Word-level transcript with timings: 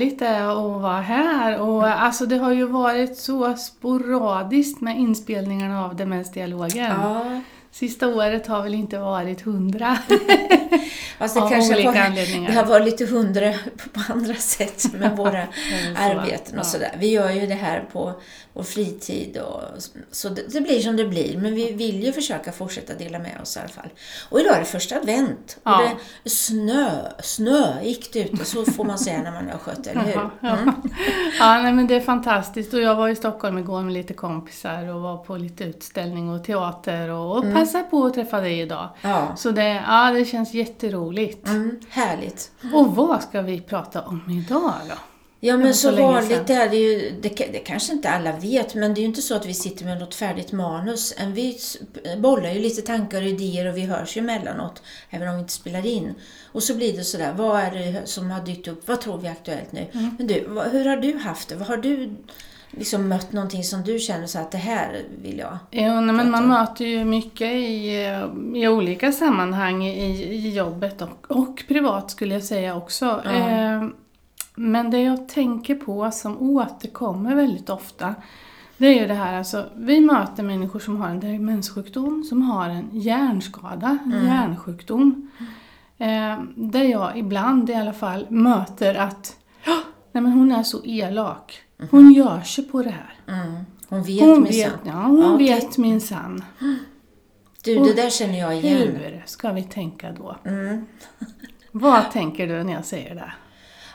härligt 0.00 0.18
det 0.18 0.26
är 0.26 0.48
att 0.48 0.82
vara 0.82 1.00
här. 1.00 1.60
Och 1.60 1.86
alltså 1.86 2.26
det 2.26 2.36
har 2.36 2.52
ju 2.52 2.66
varit 2.66 3.16
så 3.16 3.56
sporadiskt 3.56 4.80
med 4.80 4.98
inspelningarna 4.98 5.84
av 5.84 5.96
Demensdialogen. 5.96 6.86
Ja. 7.00 7.40
Sista 7.70 8.08
året 8.08 8.46
har 8.46 8.62
väl 8.62 8.74
inte 8.74 8.98
varit 8.98 9.40
hundra. 9.40 9.98
Fast 11.18 11.34
det 11.34 11.42
Av 11.42 11.48
kanske 11.48 11.74
olika 11.74 11.90
var, 11.90 11.98
anledningar. 11.98 12.50
Det 12.50 12.56
har 12.56 12.66
varit 12.66 12.84
lite 12.84 13.06
hundra 13.06 13.52
på 13.92 14.12
andra 14.12 14.34
sätt 14.34 14.92
med 14.92 15.16
våra 15.16 15.46
arbeten 15.96 16.58
och 16.58 16.64
ja. 16.64 16.64
sådär. 16.64 16.96
Vi 16.98 17.10
gör 17.10 17.30
ju 17.30 17.46
det 17.46 17.54
här 17.54 17.84
på 17.92 18.20
vår 18.52 18.62
fritid 18.62 19.36
och 19.38 19.62
så 20.10 20.28
det, 20.28 20.42
det 20.52 20.60
blir 20.60 20.80
som 20.80 20.96
det 20.96 21.04
blir. 21.04 21.38
Men 21.38 21.54
vi 21.54 21.72
vill 21.72 22.04
ju 22.04 22.12
försöka 22.12 22.52
fortsätta 22.52 22.94
dela 22.94 23.18
med 23.18 23.40
oss 23.42 23.56
i 23.56 23.60
alla 23.60 23.68
fall. 23.68 23.88
Och 24.28 24.40
idag 24.40 24.54
är 24.54 24.58
det 24.60 24.64
första 24.64 24.96
advent 24.96 25.58
och 25.62 25.70
Ja. 25.70 25.90
det 26.24 26.30
snö, 26.30 26.90
snöigt 27.22 28.16
ute, 28.16 28.44
så 28.44 28.64
får 28.64 28.84
man 28.84 28.98
säga 28.98 29.22
när 29.22 29.32
man 29.32 29.48
har 29.48 29.58
skött 29.58 29.86
eller 29.86 30.00
hur? 30.00 30.12
Ja, 30.12 30.30
ja. 31.38 31.62
nej, 31.62 31.72
men 31.72 31.86
det 31.86 31.94
är 31.94 32.00
fantastiskt. 32.00 32.74
Och 32.74 32.80
jag 32.80 32.94
var 32.94 33.08
i 33.08 33.16
Stockholm 33.16 33.58
igår 33.58 33.82
med 33.82 33.94
lite 33.94 34.14
kompisar 34.14 34.94
och 34.94 35.00
var 35.00 35.16
på 35.16 35.36
lite 35.36 35.64
utställning 35.64 36.30
och 36.30 36.44
teater 36.44 37.08
och, 37.08 37.36
och 37.38 37.54
passade 37.54 37.84
på 37.84 38.04
att 38.06 38.14
träffa 38.14 38.40
dig 38.40 38.60
idag. 38.60 38.88
Ja, 39.02 39.36
Så 39.36 39.50
det, 39.50 39.82
ja, 39.86 40.10
det 40.10 40.24
känns 40.24 40.54
jätteroligt. 40.60 41.48
mm, 41.48 41.80
härligt. 41.88 42.50
Och 42.74 42.96
vad 42.96 43.22
ska 43.22 43.42
vi 43.42 43.60
prata 43.60 44.02
om 44.02 44.20
idag 44.30 44.74
då? 44.88 44.94
Ja 45.42 45.56
men 45.56 45.74
så 45.74 45.90
så 45.90 45.96
vanligt 45.96 46.50
är 46.50 46.68
det 46.68 46.76
ju, 46.76 47.20
det, 47.20 47.28
det 47.28 47.58
kanske 47.58 47.92
inte 47.92 48.10
alla 48.10 48.36
vet, 48.36 48.74
men 48.74 48.94
det 48.94 48.98
är 48.98 49.02
ju 49.02 49.08
inte 49.08 49.22
så 49.22 49.34
att 49.34 49.46
vi 49.46 49.54
sitter 49.54 49.84
med 49.84 49.98
något 49.98 50.14
färdigt 50.14 50.52
manus. 50.52 51.14
Vi 51.26 51.58
bollar 52.18 52.50
ju 52.50 52.60
lite 52.60 52.82
tankar 52.82 53.22
och 53.22 53.28
idéer 53.28 53.66
och 53.66 53.76
vi 53.76 53.80
hörs 53.80 54.16
ju 54.16 54.20
emellanåt, 54.20 54.82
även 55.10 55.28
om 55.28 55.34
vi 55.34 55.40
inte 55.40 55.52
spelar 55.52 55.86
in. 55.86 56.14
Och 56.52 56.62
så 56.62 56.74
blir 56.74 56.96
det 56.96 57.04
sådär, 57.04 57.32
vad 57.32 57.60
är 57.60 57.70
det 57.70 58.02
som 58.04 58.30
har 58.30 58.40
dykt 58.40 58.68
upp? 58.68 58.88
Vad 58.88 59.00
tror 59.00 59.18
vi 59.18 59.26
är 59.26 59.32
aktuellt 59.32 59.72
nu? 59.72 59.86
Mm. 59.92 60.14
Men 60.18 60.26
du, 60.26 60.44
vad, 60.48 60.66
hur 60.66 60.84
har 60.84 60.96
du 60.96 61.16
haft 61.18 61.48
det? 61.48 61.54
Vad 61.54 61.68
har 61.68 61.76
du 61.76 62.16
liksom 62.70 63.08
mött 63.08 63.32
någonting 63.32 63.64
som 63.64 63.82
du 63.82 63.98
känner 63.98 64.26
så 64.26 64.38
att 64.38 64.50
det 64.52 64.58
här 64.58 65.02
vill 65.22 65.38
jag? 65.38 65.58
Jo, 65.70 66.00
nej, 66.00 66.14
men 66.14 66.30
man 66.30 66.48
möter 66.48 66.84
ju 66.84 67.04
mycket 67.04 67.52
i, 67.52 68.04
eh, 68.06 68.60
i 68.62 68.68
olika 68.68 69.12
sammanhang 69.12 69.84
i, 69.84 70.22
i 70.34 70.50
jobbet 70.56 71.02
och, 71.02 71.30
och 71.38 71.64
privat 71.68 72.10
skulle 72.10 72.34
jag 72.34 72.44
säga 72.44 72.76
också. 72.76 73.22
Ja. 73.24 73.30
Eh, 73.30 73.84
men 74.54 74.90
det 74.90 75.00
jag 75.02 75.28
tänker 75.28 75.74
på 75.74 76.10
som 76.10 76.40
återkommer 76.42 77.34
väldigt 77.34 77.70
ofta 77.70 78.14
det 78.76 78.86
är 78.86 79.00
ju 79.00 79.06
det 79.06 79.14
här, 79.14 79.38
alltså, 79.38 79.64
vi 79.76 80.00
möter 80.00 80.42
människor 80.42 80.78
som 80.80 80.96
har 81.00 81.08
en 81.08 81.20
demenssjukdom, 81.20 82.24
som 82.24 82.42
har 82.42 82.68
en 82.68 82.88
hjärnskada, 82.92 83.98
en 84.04 84.12
Mm. 84.12 84.26
hjärnsjukdom. 84.26 85.28
Eh, 85.98 86.38
där 86.54 86.84
jag 86.84 87.18
ibland 87.18 87.70
i 87.70 87.74
alla 87.74 87.92
fall 87.92 88.26
möter 88.30 88.94
att 88.94 89.36
"Ja, 89.64 89.76
nej 90.12 90.22
men 90.22 90.32
hon 90.32 90.52
är 90.52 90.62
så 90.62 90.84
elak. 90.84 91.62
Hon 91.90 92.12
gör 92.12 92.40
sig 92.40 92.64
på 92.64 92.82
det 92.82 92.90
här. 92.90 93.14
Mm. 93.28 93.64
Hon 93.88 94.02
vet 94.02 94.20
Hon 94.20 94.42
minsann. 94.42 94.70
vet, 94.70 94.80
ja, 94.84 95.02
hon 95.02 95.34
okej. 95.34 95.54
vet 95.54 95.78
minsann. 95.78 96.44
Du, 97.62 97.78
det 97.78 97.94
där 97.94 98.10
känner 98.10 98.38
jag 98.38 98.56
igen. 98.56 98.76
Hur 98.78 99.22
ska 99.26 99.52
vi 99.52 99.62
tänka 99.62 100.12
då? 100.12 100.36
Mm. 100.44 100.86
Vad 101.72 102.10
tänker 102.10 102.46
du 102.46 102.62
när 102.62 102.72
jag 102.72 102.84
säger 102.84 103.14
det? 103.14 103.32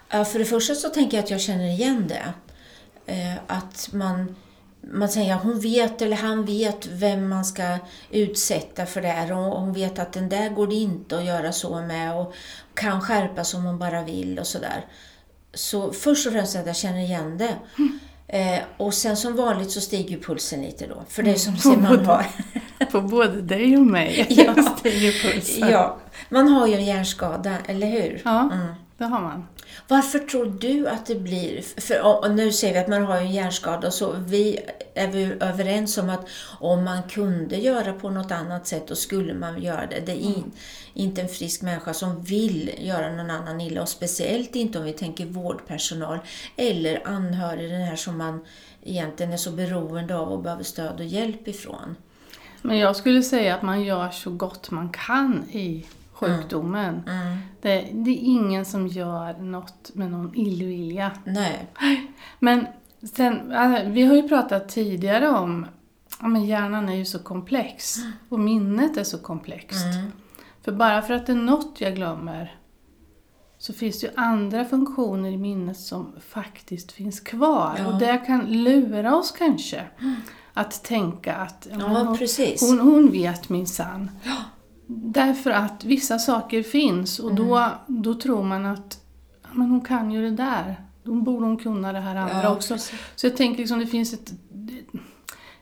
Ja, 0.10 0.26
för 0.26 0.40
det 0.40 0.46
första 0.46 0.76
så 0.76 0.90
tänker 0.90 1.18
jag 1.18 1.24
att 1.24 1.32
jag 1.32 1.42
känner 1.42 1.66
igen 1.66 2.08
det. 2.08 2.34
Eh, 3.06 3.36
att 3.48 3.90
man, 3.94 4.36
man 4.82 5.10
säger 5.10 5.36
att 5.36 5.44
hon 5.44 5.60
vet 5.60 6.02
eller 6.02 6.18
han 6.18 6.46
vet 6.46 6.88
vem 6.88 7.30
man 7.30 7.46
ska 7.46 7.78
utsätta 8.12 8.86
för 8.86 9.02
det 9.02 9.08
här 9.08 9.32
och 9.32 9.62
hon 9.62 9.74
vet 9.74 10.00
att 10.00 10.14
den 10.14 10.30
där 10.30 10.50
går 10.50 10.68
det 10.68 10.76
inte 10.76 11.18
att 11.18 11.26
göra 11.26 11.52
så 11.52 11.82
med 11.82 12.16
och 12.16 12.34
kan 12.74 13.02
skärpas 13.02 13.54
om 13.54 13.64
hon 13.64 13.80
bara 13.80 14.04
vill 14.04 14.40
och 14.40 14.48
sådär. 14.48 14.86
Så 15.56 15.92
först 15.94 16.28
och 16.28 16.34
främst 16.34 16.56
att 16.56 16.68
jag 16.68 16.76
känner 16.76 17.00
igen 17.00 17.38
det. 17.38 17.56
Eh, 18.28 18.60
och 18.78 18.94
sen 18.94 19.18
som 19.18 19.36
vanligt 19.36 19.72
så 19.72 19.82
stiger 19.82 20.10
ju 20.10 20.22
pulsen 20.22 20.62
lite 20.62 20.88
då. 20.88 21.04
För 21.10 21.24
det 21.24 21.32
är 21.32 21.36
som 21.36 21.58
ser 21.58 21.78
man 21.78 22.06
har. 22.06 22.26
På 22.92 23.02
både 23.02 23.42
dig 23.42 23.78
och 23.78 23.86
mig 23.86 24.26
Ja. 24.30 24.76
stiger 24.80 25.32
pulsen. 25.32 25.70
Ja, 25.70 25.98
man 26.30 26.48
har 26.48 26.68
ju 26.68 26.74
en 26.74 26.86
hjärnskada, 26.86 27.56
eller 27.66 27.88
hur? 27.88 28.22
Ja, 28.26 28.40
Mm. 28.54 28.68
Det 28.98 29.06
har 29.06 29.22
man. 29.22 29.48
Varför 29.88 30.20
tror 30.20 30.46
du 30.46 30.88
att 30.88 31.06
det 31.06 31.16
blir... 31.16 31.62
För, 31.82 32.30
nu 32.30 32.52
säger 32.52 32.74
vi 32.74 32.80
att 32.80 32.88
man 32.88 33.04
har 33.04 33.20
ju 33.20 33.26
en 33.26 33.32
hjärnskada, 33.32 33.92
så 33.92 34.16
vi 34.28 34.60
är 34.94 35.08
vi 35.08 35.34
överens 35.40 35.98
om 35.98 36.10
att 36.10 36.28
om 36.60 36.84
man 36.84 37.04
kunde 37.04 37.56
göra 37.56 37.94
på 37.94 38.10
något 38.10 38.32
annat 38.32 38.68
sätt, 38.68 38.88
då 38.88 38.96
skulle 38.96 39.34
man 39.34 39.62
göra 39.62 39.88
det. 39.88 40.00
Det 40.06 40.12
är 40.12 40.16
in, 40.16 40.52
inte 40.94 41.22
en 41.22 41.28
frisk 41.28 41.62
människa 41.62 41.94
som 41.94 42.24
vill 42.24 42.72
göra 42.78 43.16
någon 43.16 43.30
annan 43.30 43.62
illa, 43.62 43.82
och 43.82 43.90
speciellt 43.90 44.56
inte 44.56 44.80
om 44.80 44.86
vi 44.86 44.94
tänker 44.94 45.26
vårdpersonal 45.26 46.20
eller 46.56 47.08
anhörig, 47.08 47.72
den 47.72 47.82
här 47.82 47.96
som 47.96 48.18
man 48.18 48.46
egentligen 48.84 49.34
är 49.34 49.38
så 49.38 49.52
beroende 49.52 50.16
av 50.18 50.30
och 50.30 50.42
behöver 50.44 50.64
stöd 50.64 51.00
och 51.00 51.06
hjälp 51.06 51.48
ifrån. 51.48 51.96
Men 52.62 52.78
jag 52.78 52.96
skulle 52.96 53.24
säga 53.24 53.56
att 53.56 53.62
man 53.62 53.84
gör 53.84 54.10
så 54.10 54.32
gott 54.32 54.72
man 54.72 54.90
kan 54.90 55.44
i 55.52 55.86
sjukdomen. 56.16 57.04
Mm. 57.08 57.38
Det, 57.62 57.90
det 57.94 58.12
är 58.12 58.20
ingen 58.20 58.66
som 58.66 58.88
gör 58.88 59.34
något 59.34 59.92
med 59.94 60.12
någon 60.12 60.36
illvilja. 60.36 61.12
Nej. 61.24 61.72
Men 62.40 62.68
sen, 63.16 63.52
äh, 63.52 63.90
vi 63.90 64.04
har 64.04 64.16
ju 64.16 64.28
pratat 64.28 64.70
tidigare 64.70 65.30
om 65.30 65.66
ja, 66.22 66.28
men 66.28 66.46
hjärnan 66.46 66.90
är 66.90 66.96
ju 66.96 67.06
så 67.06 67.20
komplex 67.20 67.98
och 68.30 68.40
minnet 68.40 68.98
är 68.98 69.04
så 69.04 69.18
komplext. 69.18 69.86
Mm. 69.96 70.12
För 70.62 70.72
bara 70.72 71.02
för 71.02 71.14
att 71.14 71.26
det 71.26 71.32
är 71.32 71.38
något 71.38 71.82
jag 71.82 71.96
glömmer 71.96 72.60
så 73.58 73.74
finns 73.74 74.00
det 74.00 74.08
ju 74.08 74.14
andra 74.16 74.66
funktioner 74.66 75.30
i 75.30 75.38
minnet 75.38 75.80
som 75.80 76.14
faktiskt 76.30 76.92
finns 76.92 77.20
kvar. 77.20 77.76
Ja. 77.80 77.88
Och 77.88 78.00
det 78.00 78.18
kan 78.18 78.64
lura 78.64 79.16
oss 79.16 79.32
kanske 79.32 79.84
att 80.54 80.84
tänka 80.84 81.36
att 81.36 81.68
ja, 81.72 81.78
Ja, 81.80 81.88
hon, 81.88 82.80
hon, 82.80 82.80
hon 82.80 83.12
vet 83.12 83.50
minsann. 83.50 84.12
Därför 84.88 85.52
att 85.52 85.84
vissa 85.84 86.20
saker 86.20 86.64
finns 86.64 87.20
och 87.20 87.36
då, 87.36 87.56
Mm. 87.58 87.72
då 87.88 88.14
tror 88.16 88.44
man 88.44 88.66
att 88.66 89.00
men 89.52 89.70
hon 89.70 89.82
kan 89.82 90.12
ju 90.12 90.22
det 90.30 90.36
där. 90.36 90.76
Då 91.04 91.14
borde 91.14 91.46
hon 91.46 91.58
kunna 91.58 91.94
det 91.94 92.00
här 92.00 92.16
andra 92.16 92.44
Ja, 92.44 92.50
också. 92.50 92.74
precis. 92.74 93.00
Så 93.16 93.26
jag 93.28 93.38
tänker 93.38 93.58
liksom 93.60 93.80
det 93.80 93.88
finns 93.88 94.14
ett, 94.14 94.34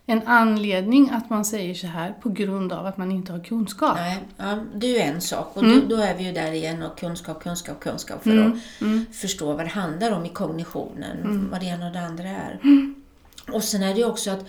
en 0.06 0.22
anledning 0.28 1.10
att 1.10 1.30
man 1.30 1.46
säger 1.46 1.74
så 1.74 1.88
här 1.88 2.12
på 2.22 2.30
grund 2.30 2.74
av 2.74 2.86
att 2.86 2.98
man 2.98 3.12
inte 3.12 3.32
har 3.32 3.40
kunskap. 3.44 3.96
Nej, 3.96 4.20
ja, 4.38 4.60
det 4.76 4.88
är 4.88 4.92
ju 4.92 5.00
en 5.14 5.22
sak 5.22 5.52
och 5.58 5.64
Mm. 5.64 5.80
då, 5.90 5.96
då 5.96 6.02
är 6.02 6.18
vi 6.18 6.24
ju 6.24 6.32
där 6.32 6.52
igen 6.52 6.84
och 6.84 6.98
kunskap, 7.00 7.44
kunskap, 7.44 7.80
kunskap 7.80 8.24
för 8.24 8.32
Mm, 8.32 9.06
att 9.10 9.16
förstå 9.16 9.46
vad 9.54 9.66
det 9.66 9.70
handlar 9.70 10.12
om 10.12 10.26
i 10.26 10.30
kognitionen, 10.30 11.48
vad 11.52 11.60
det 11.60 11.66
ena 11.66 11.88
och 11.88 11.94
det 11.94 12.06
andra 12.06 12.24
är. 12.30 12.60
Mm. 12.64 12.96
Och 13.54 13.64
sen 13.64 13.84
är 13.84 13.94
det 13.94 14.00
ju 14.00 14.06
också 14.06 14.32
att 14.32 14.46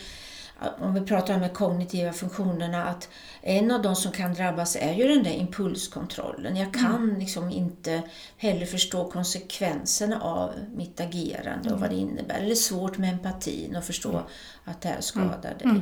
om 0.78 0.94
vi 0.94 1.00
pratar 1.00 1.34
om 1.34 1.40
de 1.40 1.48
kognitiva 1.48 2.12
funktionerna, 2.12 2.84
att 2.84 3.08
en 3.42 3.70
av 3.70 3.82
de 3.82 3.96
som 3.96 4.12
kan 4.12 4.34
drabbas 4.34 4.76
är 4.76 4.92
ju 4.94 5.08
den 5.08 5.22
där 5.22 5.30
impulskontrollen. 5.30 6.56
Jag 6.56 6.74
kan 6.74 6.94
Mm. 7.04 7.18
liksom 7.18 7.50
inte 7.50 8.02
heller 8.36 8.66
förstå 8.66 9.10
konsekvenserna 9.10 10.20
av 10.20 10.50
mitt 10.74 11.00
agerande 11.00 11.72
och 11.72 11.80
vad 11.80 11.92
Mm. 11.92 12.06
det 12.06 12.12
innebär. 12.12 12.34
Eller 12.38 12.54
svårt 12.54 12.98
med 12.98 13.10
empatin 13.12 13.76
och 13.76 13.84
förstå 13.84 14.22
att 14.64 14.80
det 14.80 14.88
här 14.88 15.00
skadar 15.00 15.54
dig. 15.58 15.80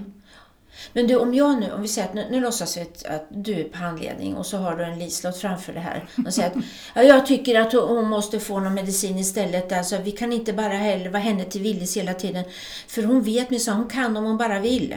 Men 0.93 1.07
du, 1.07 1.17
om 1.17 1.35
jag 1.35 1.61
nu, 1.61 1.73
om 1.73 1.83
vi 1.83 1.89
säger 1.89 2.09
att 2.09 2.15
nu, 2.15 2.27
nu 2.31 2.41
låtsas 2.41 2.77
vi 2.77 2.81
att, 2.81 3.05
att 3.05 3.27
du 3.29 3.61
är 3.61 3.65
på 3.65 3.79
handledning 3.79 4.37
och 4.37 4.47
så 4.47 4.57
har 4.57 4.77
du 4.77 4.85
en 4.85 4.99
Liselott 4.99 5.37
framför 5.37 5.73
det 5.73 5.81
här 5.81 6.05
och 6.27 6.35
säger 6.35 6.49
att 6.49 6.57
ja, 6.95 7.03
jag 7.03 7.27
tycker 7.27 7.61
att 7.61 7.73
hon 7.73 8.09
måste 8.09 8.41
få 8.41 8.61
någon 8.61 8.75
medicin 8.75 9.19
istället. 9.19 9.73
Alltså, 9.73 9.99
vi 9.99 10.11
kan 10.11 10.33
inte 10.33 10.53
bara 10.53 10.73
heller 10.73 11.11
vara 11.11 11.23
henne 11.23 11.45
till 11.45 11.63
viljes 11.63 11.97
hela 11.97 12.15
tiden. 12.15 12.45
För 12.89 13.03
hon 13.03 13.23
vet 13.23 13.51
minsann, 13.51 13.77
hon 13.77 13.89
kan 13.89 14.17
om 14.17 14.25
hon 14.25 14.37
bara 14.37 14.61
vill. 14.61 14.97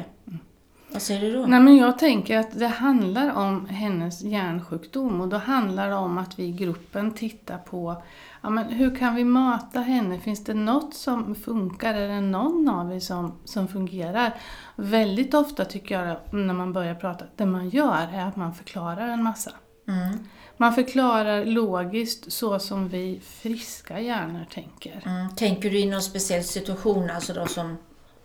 Vad 0.96 1.02
säger 1.02 1.22
du 1.22 1.34
då? 1.34 1.46
Nej 1.46 1.60
men 1.60 1.78
jag 1.78 2.00
tänker 2.00 2.38
att 2.38 2.60
det 2.60 2.68
handlar 2.68 3.34
om 3.34 3.66
hennes 3.66 4.22
hjärnsjukdom 4.22 5.22
och 5.22 5.28
då 5.28 5.38
handlar 5.38 5.90
det 5.90 5.96
om 5.96 6.18
att 6.18 6.40
vi 6.40 6.44
i 6.44 6.52
gruppen 6.52 7.14
tittar 7.14 7.58
på 7.58 8.04
ja, 8.46 8.50
men 8.50 8.66
hur 8.66 8.96
kan 8.96 9.16
vi 9.16 9.24
möta 9.24 9.80
henne? 9.80 10.20
Finns 10.20 10.44
det 10.44 10.54
något 10.54 10.94
som 10.94 11.36
funkar? 11.36 11.94
Är 11.94 12.08
det 12.08 12.22
någon 12.22 12.70
av 12.70 12.94
er 12.94 13.00
som, 13.00 13.34
som 13.46 13.68
fungerar? 13.68 14.34
Väldigt 14.76 15.34
ofta 15.34 15.66
tycker 15.66 16.02
jag 16.02 16.18
när 16.34 16.54
man 16.54 16.74
börjar 16.74 16.96
prata, 16.96 17.26
det 17.36 17.46
man 17.46 17.70
gör 17.70 18.08
är 18.14 18.26
att 18.26 18.36
man 18.36 18.54
förklarar 18.54 19.08
en 19.08 19.24
massa. 19.24 19.52
Mm, 19.88 20.18
Man 20.58 20.74
förklarar 20.74 21.46
logiskt 21.46 22.32
så 22.32 22.60
som 22.60 22.88
vi 22.88 23.22
friska 23.24 24.00
hjärnor 24.00 24.46
tänker. 24.54 25.02
mm. 25.06 25.36
Tänker 25.36 25.70
du 25.70 25.80
i 25.80 25.86
någon 25.86 26.02
speciell 26.02 26.44
situation, 26.44 27.10
alltså 27.10 27.34
då 27.34 27.46
som 27.48 27.78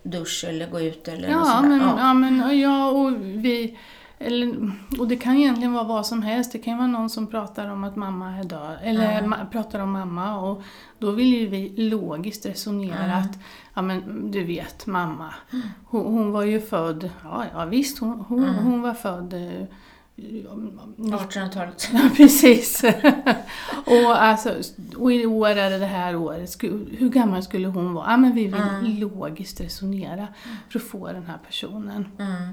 dusch 0.03 0.45
eller 0.49 0.71
gå 0.71 0.81
ut 0.81 1.09
eller 1.09 1.29
något 1.29 1.47
Ja, 1.49 1.53
sånt 1.53 1.63
där? 1.63 1.79
men, 1.79 1.99
ja. 1.99 2.15
men 2.15 2.59
ja, 2.61 2.91
och 2.91 3.13
vi... 3.23 3.79
Eller, 4.23 4.73
och 4.99 5.09
det 5.09 5.17
kan 5.17 5.37
egentligen 5.37 5.73
vara 5.73 5.85
vad 5.85 6.07
som 6.07 6.23
helst. 6.23 6.53
Det 6.53 6.59
kan 6.59 6.79
vara 6.79 6.87
någon 6.89 7.11
som 7.11 7.27
pratar 7.27 7.69
om 7.71 7.85
att 7.85 7.97
mamma 7.97 8.37
är 8.37 8.45
död. 8.45 8.79
Eller 8.83 9.23
ma- 9.23 9.47
pratar 9.51 9.81
om 9.81 9.91
mamma. 9.93 10.39
Och 10.41 10.63
då 10.99 11.11
vill 11.11 11.35
ju 11.35 11.47
vi 11.47 11.69
logiskt 11.91 12.47
resonera 12.47 13.07
Ja. 13.09 13.15
att, 13.17 13.39
ja 13.75 13.83
men 13.83 14.31
du 14.31 14.45
vet 14.45 14.87
mamma. 14.87 15.35
Hon, 15.85 16.05
hon 16.05 16.33
var 16.33 16.43
ju 16.43 16.61
född, 16.61 17.11
ja, 17.25 17.45
ja 17.53 17.65
visst 17.65 17.99
hon, 17.99 18.25
hon, 18.29 18.45
Mm. 18.45 18.55
hon 18.65 18.83
var 18.83 18.95
född 18.95 19.35
eh, 19.35 19.67
1800-talet. 20.97 21.89
Ja, 21.93 22.11
precis. 22.17 22.85
och, 23.87 24.23
alltså, 24.23 24.55
och 24.97 25.13
i 25.13 25.27
år 25.27 25.49
är 25.49 25.71
det 25.71 25.79
det 25.79 25.87
här 25.87 26.17
året. 26.17 26.63
Hur 26.99 27.09
gammal 27.09 27.43
skulle 27.43 27.69
hon 27.69 27.95
vara? 27.95 28.11
Ja, 28.11 28.17
men 28.17 28.35
vi 28.35 28.45
vill 28.45 28.55
Mm. 28.55 28.99
logiskt 29.01 29.61
resonera 29.61 30.29
för 30.69 30.79
att 30.79 30.85
få 30.85 31.07
den 31.07 31.27
här 31.27 31.39
personen. 31.47 32.07
Mm. 32.19 32.53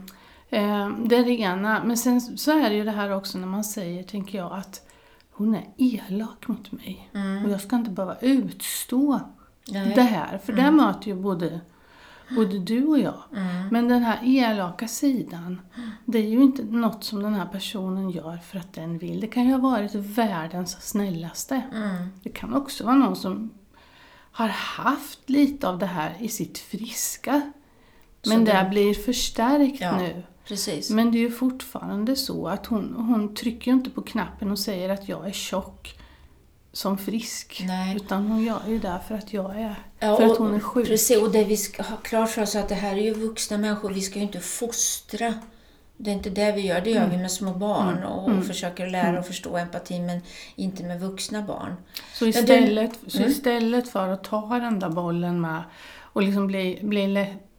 Eh, 0.49 0.89
det 0.89 1.15
är 1.15 1.23
det 1.25 1.39
ena. 1.39 1.83
Men 1.83 1.97
sen 1.97 2.21
så 2.21 2.51
är 2.51 2.69
det 2.69 2.75
ju 2.75 2.83
det 2.83 2.91
här 2.91 3.11
också 3.15 3.37
när 3.37 3.47
man 3.47 3.63
säger, 3.63 4.03
tänker 4.03 4.37
jag, 4.37 4.53
att 4.53 4.81
hon 5.31 5.55
är 5.55 5.65
elak 5.77 6.47
mot 6.47 6.71
mig. 6.71 7.09
Mm. 7.13 7.45
Och 7.45 7.51
jag 7.51 7.61
ska 7.61 7.75
inte 7.75 7.91
behöva 7.91 8.15
utstå 8.21 9.19
Nej. 9.67 9.91
det 9.95 10.01
här. 10.01 10.37
För 10.37 10.53
det 10.53 10.71
möter 10.71 11.07
ju 11.07 11.15
både, 11.15 11.59
både 12.35 12.59
du 12.59 12.85
och 12.85 12.99
jag. 12.99 13.23
Mm. 13.35 13.67
Men 13.71 13.87
den 13.87 14.03
här 14.03 14.19
elaka 14.23 14.87
sidan, 14.87 15.61
det 16.05 16.17
är 16.19 16.27
ju 16.29 16.41
inte 16.43 16.63
något 16.63 17.03
som 17.03 17.23
den 17.23 17.33
här 17.33 17.45
personen 17.45 18.09
gör 18.09 18.37
för 18.37 18.57
att 18.59 18.73
den 18.73 18.97
vill. 18.97 19.19
Det 19.19 19.27
kan 19.27 19.45
ju 19.45 19.51
ha 19.51 19.59
varit 19.59 19.95
världens 19.95 20.81
snällaste. 20.81 21.61
Mm. 21.73 22.07
Det 22.23 22.29
kan 22.29 22.53
också 22.53 22.83
vara 22.85 22.95
någon 22.95 23.15
som 23.15 23.49
har 24.31 24.47
haft 24.47 25.29
lite 25.29 25.67
av 25.69 25.79
det 25.79 25.85
här 25.85 26.15
i 26.19 26.27
sitt 26.27 26.57
friska. 26.57 27.51
Men 28.25 28.45
det 28.45 28.53
det- 28.53 28.69
blir 28.69 28.93
förstärkt 28.93 29.81
Ja. 29.81 29.97
nu. 29.97 30.23
Precis. 30.47 30.89
Men 30.89 31.11
det 31.11 31.17
är 31.17 31.19
ju 31.19 31.31
fortfarande 31.31 32.15
så 32.15 32.47
att 32.47 32.65
hon, 32.65 32.93
hon 32.97 33.35
trycker 33.35 33.71
inte 33.71 33.89
på 33.89 34.01
knappen 34.01 34.51
och 34.51 34.59
säger 34.59 34.89
att 34.89 35.09
jag 35.09 35.27
är 35.27 35.31
tjock 35.31 35.95
som 36.71 36.97
frisk. 36.97 37.63
Nej. 37.67 37.95
Utan 37.95 38.27
hon 38.27 38.43
gör 38.43 38.61
ju 38.67 38.79
det 38.79 38.99
för 39.07 39.15
att 39.15 39.33
jag 39.33 39.61
är, 39.61 39.75
Ja, 39.99 40.17
för 40.17 40.25
att 40.25 40.37
hon 40.37 40.53
är 40.55 40.59
sjuk. 40.59 40.87
Precis, 40.87 41.21
och 41.21 41.31
det 41.31 41.43
vi 41.43 41.57
ska 41.57 41.83
ha 41.83 41.97
klart 41.97 42.29
för 42.29 42.41
oss 42.41 42.55
är 42.55 42.59
att 42.59 42.69
det 42.69 42.75
här 42.75 42.95
är 42.95 43.01
ju 43.01 43.13
vuxna 43.13 43.57
människor, 43.57 43.89
vi 43.89 44.01
ska 44.01 44.15
ju 44.15 44.25
inte 44.25 44.39
fostra. 44.39 45.33
Det 45.97 46.09
är 46.09 46.13
inte 46.13 46.29
det 46.29 46.51
vi 46.51 46.61
gör, 46.61 46.81
det 46.81 46.89
gör 46.89 47.07
vi 47.07 47.17
med 47.17 47.31
små 47.31 47.53
barn 47.53 48.03
och, 48.03 48.31
och 48.31 48.45
försöker 48.45 48.87
lära 48.87 49.19
och 49.19 49.25
förstå 49.25 49.57
empati 49.57 49.99
men 49.99 50.21
inte 50.55 50.83
med 50.83 50.99
vuxna 51.01 51.41
barn. 51.41 51.75
Så 52.13 52.25
istället, 52.25 52.91
så 53.07 53.17
Mm. 53.17 53.31
istället 53.31 53.89
för 53.89 54.07
att 54.07 54.23
ta 54.23 54.59
den 54.59 54.79
där 54.79 54.89
bollen 54.89 55.41
med 55.41 55.63
och 55.99 56.21
liksom 56.21 56.47
bli, 56.47 56.79
bli 56.83 57.07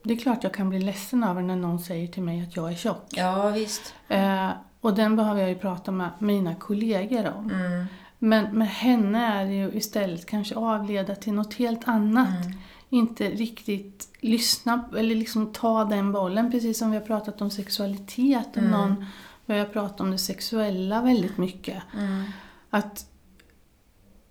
Det 0.08 0.14
är 0.14 0.18
klart 0.18 0.44
jag 0.44 0.54
kan 0.54 0.68
bli 0.68 0.78
ledsen 0.78 1.24
över 1.24 1.42
när 1.42 1.56
någon 1.56 1.78
säger 1.78 2.08
till 2.08 2.22
mig 2.22 2.42
att 2.42 2.56
jag 2.56 2.72
är 2.72 2.76
tjock. 2.76 3.04
Ja, 3.10 3.48
visst. 3.48 3.94
Eh, 4.08 4.50
och 4.80 4.94
den 4.94 5.16
behöver 5.16 5.40
jag 5.40 5.48
ju 5.48 5.54
prata 5.58 5.90
med 5.90 6.10
mina 6.18 6.54
kollegor 6.54 7.32
om. 7.36 7.50
Mm. 7.50 7.86
Men 8.18 8.58
med 8.58 8.68
henne 8.68 9.26
är 9.26 9.44
det 9.46 9.52
ju 9.54 9.70
istället 9.72 10.26
kanske 10.26 10.54
avleda 10.54 11.14
till 11.14 11.32
något 11.32 11.54
helt 11.54 11.88
annat. 11.88 12.44
Mm. 12.44 12.58
Inte 12.88 13.30
riktigt 13.30 14.08
lyssna 14.20 14.84
eller 14.96 15.14
liksom 15.14 15.52
ta 15.52 15.84
den 15.84 16.12
bollen. 16.12 16.50
Precis 16.50 16.78
som 16.78 16.90
vi 16.90 16.96
har 16.96 17.04
pratat 17.04 17.40
om 17.42 17.50
sexualitet. 17.50 18.48
Och 18.50 18.58
Mm. 18.62 18.70
någon 18.70 19.04
börjar 19.46 19.64
prata 19.64 20.02
om 20.02 20.10
det 20.10 20.18
sexuella 20.18 21.02
väldigt 21.02 21.38
mycket. 21.38 21.82
Mm. 21.98 22.24
Att 22.70 23.06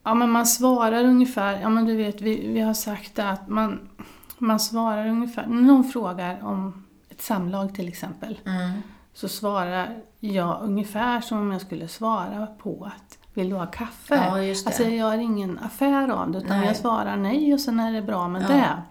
ja, 0.04 0.14
men 0.14 0.30
man 0.30 0.46
svarar 0.48 1.04
ungefär, 1.04 1.62
ja 1.62 1.70
men 1.70 1.86
du 1.86 1.96
vet 1.96 2.22
vi, 2.22 2.48
vi 2.48 2.60
har 2.60 2.74
sagt 2.74 3.16
det 3.16 3.30
att 3.30 3.48
man, 3.48 3.90
man 4.38 4.60
svarar 4.60 5.08
ungefär, 5.08 5.46
när 5.48 5.62
någon 5.62 5.84
frågar 5.84 6.44
om 6.44 6.84
ett 7.10 7.22
samlag 7.22 7.76
till 7.76 7.88
exempel. 7.88 8.40
Mm. 8.46 8.82
Så 9.14 9.28
svarar 9.28 9.96
jag 10.20 10.60
ungefär 10.62 11.22
som 11.22 11.40
om 11.40 11.52
jag 11.52 11.62
skulle 11.62 11.88
svara 11.88 12.48
på 12.48 12.92
att 12.96 13.18
vill 13.34 13.50
du 13.50 13.56
ha 13.56 13.66
kaffe? 13.66 14.16
Ja, 14.16 14.42
just 14.42 14.66
det. 14.66 14.70
Alltså 14.70 14.84
jag 14.84 14.94
gör 14.94 15.18
ingen 15.18 15.60
affär 15.60 16.10
av 16.10 16.32
det 16.32 16.38
utan 16.38 16.58
Nej. 16.58 16.68
jag 16.68 16.76
svarar 16.76 17.18
nej 17.18 17.54
och 17.54 17.60
sen 17.60 17.80
är 17.80 17.92
det 17.94 18.02
bra 18.02 18.28
med 18.28 18.42
Ja. 18.42 18.48
det. 18.48 18.84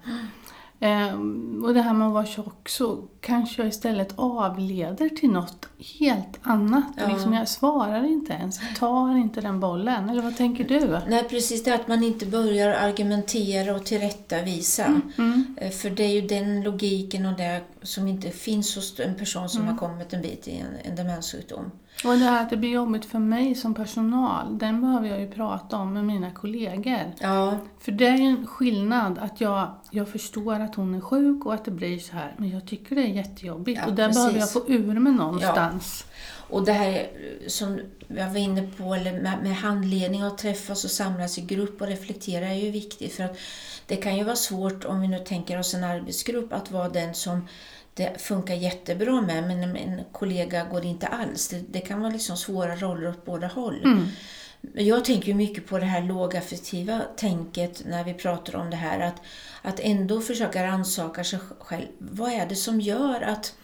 Ehm, 0.87 1.62
och 1.64 1.75
det 1.75 1.81
här 1.82 1.93
med 1.94 2.06
att 2.08 2.14
vara 2.14 2.26
tjock 2.26 2.69
så 2.69 2.96
kanske 3.26 3.62
jag 3.62 3.69
istället 3.69 4.12
avleder 4.17 5.08
till 5.08 5.31
något 5.31 5.69
helt 5.99 6.38
annat. 6.43 6.84
Ja. 6.96 7.08
Liksom 7.08 7.32
jag 7.32 7.49
svarar 7.49 8.05
inte 8.05 8.32
ens, 8.32 8.62
jag 8.62 8.76
tar 8.76 9.17
inte 9.17 9.40
den 9.40 9.61
bollen. 9.61 10.08
Eller 10.11 10.23
vad 10.23 10.37
tänker 10.37 10.64
du? 10.64 10.99
Nej, 11.08 11.25
precis 11.28 11.64
det 11.64 11.75
att 11.75 11.88
man 11.88 12.02
inte 12.05 12.26
börjar 12.26 12.69
argumentera 12.75 13.75
och 13.76 13.84
tillrättavisa. 13.84 15.00
Mm. 15.19 15.56
Eh, 15.61 15.70
För 15.70 15.90
det 15.90 16.02
är 16.05 16.20
ju 16.20 16.20
den 16.20 16.62
logiken 16.62 17.26
och 17.26 17.37
det 17.37 17.61
som 17.82 18.08
inte 18.08 18.31
finns 18.31 18.76
hos 18.76 19.00
en 19.00 19.14
person 19.14 19.49
som 19.49 19.62
Mm. 19.62 19.72
har 19.79 19.88
kommit 19.88 20.12
en 20.12 20.22
bit 20.22 20.49
i 20.49 20.56
en, 20.58 20.90
en 20.90 20.96
demenssjukdom. 20.96 21.70
Och 22.05 22.12
det 22.12 22.25
här 22.25 22.43
att 22.43 22.50
det 22.50 22.56
blir 22.56 22.70
jobbigt 22.70 23.05
för 23.05 23.19
mig 23.19 23.55
som 23.55 23.75
personal, 23.75 24.58
den 24.58 24.81
behöver 24.81 25.08
jag 25.08 25.20
ju 25.20 25.31
prata 25.31 25.76
om 25.76 25.93
med 25.93 26.05
mina 26.05 26.31
kollegor. 26.31 27.12
Ja, 27.20 27.58
För 27.81 27.93
det 27.93 28.06
är 28.06 28.17
ju 28.17 28.25
en 28.25 28.46
skillnad 28.46 29.19
att 29.19 29.40
jag, 29.40 29.69
jag 29.90 30.08
förstår 30.08 30.61
att 30.61 30.75
hon 30.75 30.94
är 30.94 31.00
sjuk 31.00 31.46
och 31.46 31.55
att 31.55 31.64
det 31.64 31.70
blir 31.70 31.99
så 31.99 32.12
här. 32.12 32.34
Men 32.38 32.50
jag 32.50 32.67
tycker 32.67 32.96
det 32.96 33.02
är 33.02 33.06
jättejobbigt 33.16 33.80
Ja, 33.82 33.86
och 33.86 33.94
där 33.94 34.12
behöver 34.12 34.38
jag 34.38 34.40
precis. 34.40 34.52
få 34.52 34.68
ur 34.68 35.00
mig 35.00 35.12
någonstans. 35.12 36.04
och 36.48 36.64
det 36.64 36.72
här 36.72 37.08
som 37.46 37.80
jag 38.08 38.30
var 38.30 38.36
inne 38.36 38.70
på, 38.76 38.94
eller 38.94 39.12
med, 39.12 39.38
med 39.42 39.56
handledning 39.56 40.24
och 40.24 40.38
träffas 40.38 40.84
och 40.84 40.90
samlas 40.90 41.38
i 41.38 41.40
grupp 41.40 41.80
och 41.80 41.86
reflektera 41.86 42.46
är 42.46 42.64
ju 42.64 42.70
viktigt. 42.70 43.14
För 43.14 43.24
att 43.24 43.36
det 43.86 43.96
kan 43.96 44.16
ju 44.16 44.24
vara 44.24 44.36
svårt, 44.36 44.84
om 44.84 45.00
vi 45.00 45.08
nu 45.08 45.18
tänker 45.18 45.58
oss 45.58 45.74
en 45.74 45.84
arbetsgrupp, 45.84 46.52
att 46.52 46.70
vara 46.70 46.88
den 46.88 47.14
som 47.14 47.48
det 47.94 48.20
funkar 48.20 48.54
jättebra 48.54 49.20
med, 49.20 49.42
men 49.42 49.62
en, 49.62 49.76
en 49.76 50.00
kollega 50.12 50.64
går 50.64 50.84
inte 50.84 51.06
alls. 51.06 51.48
Det, 51.48 51.62
det 51.69 51.80
kan 51.80 52.00
vara 52.00 52.12
liksom 52.12 52.36
svåra 52.36 52.76
roller 52.76 53.08
åt 53.08 53.24
båda 53.24 53.46
håll. 53.46 53.80
Mm. 53.84 54.08
Men 54.72 54.86
Jag 54.86 55.04
tänker 55.04 55.34
mycket 55.34 55.66
på 55.66 55.78
det 55.78 55.84
här 55.84 56.02
lågaffektiva 56.02 57.02
tänket 57.16 57.82
när 57.86 58.04
vi 58.04 58.14
pratar 58.14 58.56
om 58.56 58.70
det 58.70 58.76
här. 58.76 59.00
Att, 59.00 59.20
att 59.62 59.80
ändå 59.80 60.20
försöka 60.20 60.66
rannsaka 60.66 61.24
sig 61.24 61.38
själv. 61.58 61.86
Vad 61.98 62.32
är 62.32 62.46
det 62.46 62.56
som 62.56 62.80
gör 62.80 63.20
att 63.20 63.54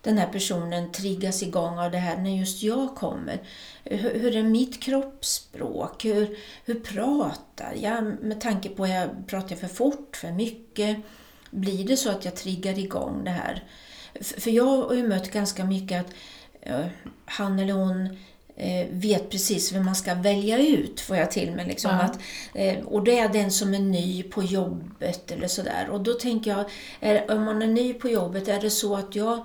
den 0.00 0.18
här 0.18 0.28
personen 0.28 0.92
triggas 0.92 1.42
igång 1.42 1.78
av 1.78 1.90
det 1.90 1.98
här 1.98 2.16
när 2.16 2.30
just 2.30 2.62
jag 2.62 2.94
kommer? 2.94 3.42
Hur, 3.84 4.20
hur 4.20 4.36
är 4.36 4.42
mitt 4.42 4.82
kroppsspråk? 4.82 6.04
Hur, 6.04 6.38
hur 6.64 6.80
pratar 6.80 7.74
jag? 7.76 8.04
Med 8.04 8.40
tanke 8.40 8.68
på 8.68 8.84
att 8.84 8.90
jag 8.90 9.08
pratar 9.26 9.56
för 9.56 9.68
fort, 9.68 10.16
för 10.16 10.32
mycket. 10.32 10.96
Blir 11.50 11.86
det 11.86 11.96
så 11.96 12.10
att 12.10 12.24
jag 12.24 12.36
triggar 12.36 12.78
igång 12.78 13.24
det 13.24 13.30
här? 13.30 13.64
För 14.20 14.50
jag 14.50 14.64
har 14.64 14.94
ju 14.94 15.08
mött 15.08 15.30
ganska 15.30 15.64
mycket 15.64 16.00
att 16.00 16.12
eh, 16.60 16.86
han 17.24 17.58
eller 17.58 17.72
hon 17.72 18.16
vet 18.90 19.30
precis 19.30 19.72
vem 19.72 19.84
man 19.84 19.94
ska 19.96 20.14
välja 20.14 20.58
ut, 20.58 21.00
får 21.00 21.16
jag 21.16 21.30
till 21.30 21.50
mig. 21.52 21.66
Liksom, 21.66 21.90
Ja. 21.90 22.00
att, 22.02 22.18
eh, 22.54 22.84
och 22.84 23.04
det 23.04 23.18
är 23.18 23.28
den 23.28 23.50
som 23.50 23.74
är 23.74 23.78
ny 23.78 24.22
på 24.22 24.42
jobbet 24.42 25.30
eller 25.30 25.48
sådär. 25.48 25.88
Och 25.90 26.00
då 26.00 26.12
tänker 26.12 26.50
jag, 26.50 26.64
är, 27.00 27.30
om 27.30 27.44
man 27.44 27.62
är 27.62 27.66
ny 27.66 27.94
på 27.94 28.08
jobbet, 28.08 28.48
är 28.48 28.60
det 28.60 28.70
så 28.70 28.96
att 28.96 29.16
jag 29.16 29.44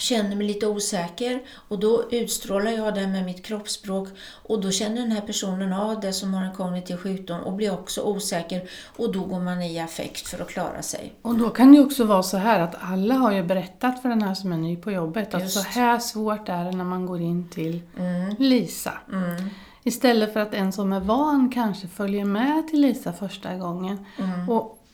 känner 0.00 0.36
mig 0.36 0.46
lite 0.46 0.66
osäker 0.66 1.40
och 1.68 1.78
då 1.78 2.04
utstrålar 2.10 2.70
jag 2.70 2.94
det 2.94 3.06
med 3.06 3.24
mitt 3.24 3.44
kroppsspråk 3.44 4.08
och 4.42 4.60
då 4.60 4.70
känner 4.70 5.00
den 5.00 5.12
här 5.12 5.20
personen 5.20 5.72
av 5.72 6.00
det 6.00 6.12
som 6.12 6.34
har 6.34 6.44
en 6.44 6.54
kognitiv 6.54 6.96
sjukdom 6.96 7.40
och 7.40 7.52
blir 7.52 7.72
också 7.72 8.02
osäker 8.02 8.68
och 8.96 9.12
då 9.12 9.24
går 9.24 9.40
man 9.40 9.62
i 9.62 9.80
affekt 9.80 10.28
för 10.28 10.42
att 10.42 10.48
klara 10.48 10.82
sig. 10.82 11.12
Och 11.22 11.38
då 11.38 11.50
kan 11.50 11.72
det 11.72 11.80
också 11.80 12.04
vara 12.04 12.22
så 12.22 12.36
här 12.36 12.60
att 12.60 12.74
alla 12.80 13.14
har 13.14 13.32
ju 13.32 13.42
berättat 13.42 14.02
för 14.02 14.08
den 14.08 14.22
här 14.22 14.34
som 14.34 14.52
är 14.52 14.56
ny 14.56 14.76
på 14.76 14.90
jobbet 14.92 15.34
att 15.34 15.42
Just. 15.42 15.54
så 15.54 15.68
här 15.68 15.98
svårt 15.98 16.48
är 16.48 16.64
det 16.64 16.70
när 16.70 16.84
man 16.84 17.06
går 17.06 17.20
in 17.20 17.48
till 17.48 17.80
Mm. 17.98 18.34
Lisa. 18.38 18.92
Mm. 19.12 19.50
Istället 19.82 20.32
för 20.32 20.40
att 20.40 20.54
en 20.54 20.72
som 20.72 20.92
är 20.92 21.00
van 21.00 21.50
kanske 21.54 21.88
följer 21.88 22.24
med 22.24 22.68
till 22.68 22.80
Lisa 22.80 23.12
första 23.12 23.56
gången. 23.56 24.06
Mm. 24.18 24.48
Och 24.48 24.84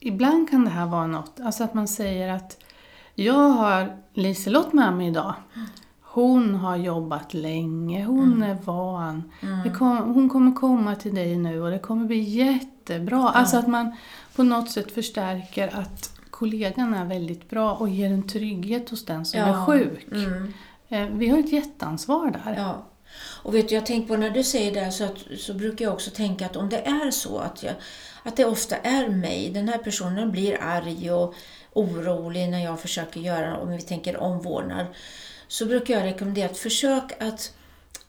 ibland 0.00 0.50
kan 0.50 0.64
det 0.64 0.70
här 0.70 0.86
vara 0.86 1.06
något, 1.06 1.40
alltså 1.40 1.64
att 1.64 1.74
man 1.74 1.88
säger 1.88 2.28
att 2.28 2.56
jag 3.14 3.48
har 3.48 3.96
Liselott 4.14 4.72
med 4.72 4.92
mig 4.92 5.08
idag. 5.08 5.34
Hon 6.00 6.54
har 6.54 6.76
jobbat 6.76 7.34
länge, 7.34 8.04
hon 8.04 8.42
är 8.42 8.54
van. 8.64 9.32
Det 9.64 9.70
kom, 9.70 10.14
hon 10.14 10.28
kommer 10.28 10.52
komma 10.52 10.94
till 10.94 11.14
dig 11.14 11.36
nu 11.36 11.62
och 11.62 11.70
det 11.70 11.78
kommer 11.78 12.06
bli 12.06 12.20
jättebra. 12.20 13.28
Alltså 13.28 13.56
att 13.56 13.68
man 13.68 13.96
på 14.36 14.42
något 14.42 14.70
sätt 14.70 14.92
förstärker 14.92 15.76
att 15.80 16.20
kollegan 16.30 16.94
är 16.94 17.04
väldigt 17.04 17.50
bra 17.50 17.74
och 17.74 17.88
ger 17.88 18.10
en 18.12 18.28
trygghet 18.28 18.90
hos 18.90 19.04
den 19.04 19.24
som 19.24 19.40
är 19.40 19.66
sjuk. 19.66 20.06
Mm. 20.12 20.52
Eh, 20.88 21.06
Vi 21.06 21.28
har 21.28 21.38
ett 21.38 21.52
jätteansvar 21.52 22.40
där. 22.44 22.54
Ja. 22.56 22.86
Och 23.42 23.54
vet 23.54 23.68
du, 23.68 23.74
jag 23.74 23.86
tänker 23.86 24.08
på 24.08 24.16
när 24.16 24.30
du 24.30 24.44
säger 24.44 24.84
det 24.84 24.92
så, 24.92 25.04
att, 25.04 25.18
så 25.38 25.54
brukar 25.54 25.84
jag 25.84 25.94
också 25.94 26.10
tänka 26.10 26.46
att 26.46 26.56
om 26.56 26.68
det 26.68 26.86
är 26.86 27.10
så 27.10 27.38
att, 27.38 27.62
jag, 27.62 27.74
att 28.22 28.36
det 28.36 28.44
ofta 28.44 28.76
är 28.76 29.08
mig, 29.08 29.50
den 29.54 29.68
här 29.68 29.78
personen 29.78 30.30
blir 30.30 30.62
arg 30.62 31.12
och 31.12 31.34
orolig 31.72 32.48
när 32.48 32.64
jag 32.64 32.80
försöker 32.80 33.20
göra, 33.20 33.56
om 33.56 33.70
vi 33.70 33.80
tänker 33.82 34.16
omvårdnad, 34.16 34.86
så 35.48 35.66
brukar 35.66 35.94
jag 35.94 36.04
rekommendera 36.04 36.46
att 36.46 36.58
försök 36.58 37.22
att 37.22 37.54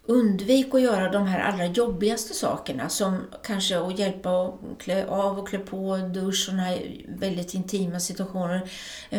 undvika 0.06 0.78
att 0.78 0.84
göra 0.84 1.12
de 1.12 1.28
här 1.28 1.40
allra 1.40 1.66
jobbigaste 1.66 2.34
sakerna 2.34 2.90
som 2.90 3.22
kanske 3.44 3.80
att 3.80 4.00
hjälpa 4.00 4.46
att 4.46 4.54
klä 4.80 5.08
av 5.08 5.40
och 5.40 5.48
klä 5.48 5.60
på, 5.60 5.98
dusch, 5.98 6.46
sådana 6.46 6.64
här 6.64 7.06
väldigt 7.08 7.54
intima 7.54 8.00
situationer. 8.00 8.70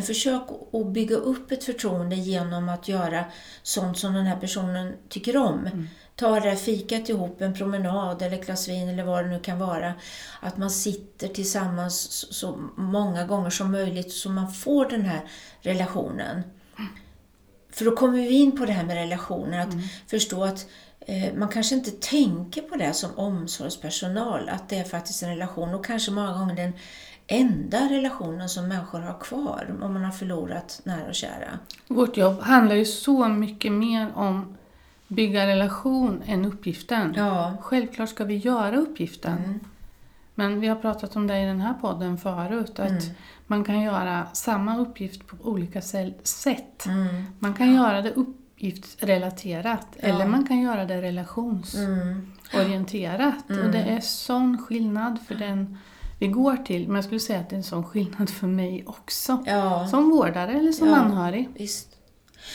Försök 0.03 0.43
att 0.73 0.87
bygga 0.87 1.17
upp 1.17 1.53
ett 1.53 1.64
förtroende 1.64 2.17
genom 2.17 2.69
att 2.69 2.88
göra 2.88 3.25
sånt 3.62 3.99
som 3.99 4.14
den 4.14 4.26
här 4.26 4.37
personen 4.37 4.93
tycker 5.09 5.37
om. 5.37 5.88
Ta 6.17 6.41
det 6.41 6.49
här 6.49 6.57
fikat 6.57 7.09
ihop, 7.09 7.41
en 7.41 7.55
promenad 7.55 8.23
eller 8.23 8.37
ett 8.37 8.47
glas 8.47 8.69
vin 8.69 8.88
eller 8.88 9.05
vad 9.05 9.25
det 9.25 9.31
nu 9.31 9.41
kan 9.41 9.59
vara. 9.59 9.95
Att 10.41 10.57
man 10.57 10.71
sitter 10.71 11.29
tillsammans 11.29 12.26
så 12.35 12.71
många 12.76 13.26
gånger 13.26 13.50
som 13.50 13.73
möjligt 13.73 14.12
så 14.12 14.29
man 14.29 14.53
får 14.53 14.88
den 14.91 15.03
här 15.03 15.21
relationen. 15.61 16.43
För 17.75 17.85
då 17.85 17.97
kommer 17.97 18.19
vi 18.19 18.28
in 18.28 18.57
på 18.57 18.64
det 18.64 18.73
här 18.73 18.85
med 18.85 18.97
relationer, 18.97 19.59
att 19.61 19.73
Mm. 19.73 19.85
förstå 20.07 20.45
att 20.45 20.66
eh, 21.00 21.35
man 21.35 21.49
kanske 21.49 21.75
inte 21.75 21.90
tänker 21.90 22.62
på 22.62 22.76
det 22.76 22.93
som 22.93 23.11
omsorgspersonal, 23.16 24.49
att 24.49 24.69
det 24.69 24.76
är 24.78 24.85
faktiskt 24.85 25.23
en 25.23 25.28
relation 25.31 25.75
och 25.75 25.85
kanske 25.85 26.11
många 26.11 26.33
gånger 26.33 26.57
den 26.57 26.73
enda 27.26 27.78
relationen 27.90 28.49
som 28.49 28.69
människor 28.69 29.00
har 29.00 29.21
kvar 29.21 29.76
om 29.83 29.93
man 29.93 30.04
har 30.04 30.12
förlorat 30.12 30.81
nära 30.85 31.09
och 31.09 31.14
kära. 31.14 31.59
Vårt 31.88 32.16
jobb 32.16 32.40
handlar 32.40 32.75
ju 32.75 32.85
så 32.85 33.28
mycket 33.28 33.73
mer 33.73 34.12
om 34.14 34.57
bygga 35.09 35.47
relation 35.47 36.23
än 36.26 36.45
uppgiften. 36.45 37.14
Ja. 37.16 37.57
Självklart 37.62 38.09
ska 38.09 38.25
vi 38.25 38.37
göra 38.37 38.76
uppgiften. 38.76 39.38
Mm. 39.38 39.61
Men 40.35 40.61
vi 40.61 40.67
har 40.69 40.76
pratat 40.76 41.17
om 41.17 41.26
det 41.26 41.38
i 41.41 41.45
den 41.45 41.61
här 41.61 41.75
podden 41.75 42.19
förut. 42.19 42.79
Att 42.79 42.91
Mm. 42.91 43.03
man 43.47 43.64
kan 43.64 43.81
göra 43.81 44.26
samma 44.33 44.79
uppgift 44.79 45.26
på 45.26 45.37
olika 45.43 45.81
sätt. 46.25 46.87
Mm. 46.87 47.25
Man 47.38 47.55
kan 47.55 47.75
göra 47.75 48.03
det 48.03 48.11
uppgiftsrelaterat 48.11 49.87
Ja. 50.00 50.09
eller 50.09 50.26
man 50.26 50.47
kan 50.47 50.61
göra 50.61 50.85
det 50.85 51.03
relationsorienterat. 51.03 53.50
Mm. 53.50 53.67
Och 53.67 53.73
det 53.73 53.79
är 53.79 54.00
sån 54.00 54.59
skillnad 54.59 55.19
för 55.29 55.35
den 55.35 55.79
vi 56.19 56.26
går 56.29 56.57
till. 56.57 56.87
Men 56.87 56.95
jag 56.95 57.05
skulle 57.05 57.21
säga 57.21 57.41
att 57.41 57.50
det 57.50 57.57
är 57.57 57.59
en 57.59 57.62
sån 57.64 57.85
skillnad 57.85 58.31
för 58.31 58.47
mig 58.47 58.85
också. 58.87 59.43
Ja. 59.47 59.87
Som 59.88 60.11
vårdare 60.11 60.53
eller 60.53 60.73
som 60.73 60.88
Ja. 60.88 60.97
anhörig. 60.97 61.49
Visst. 61.55 61.88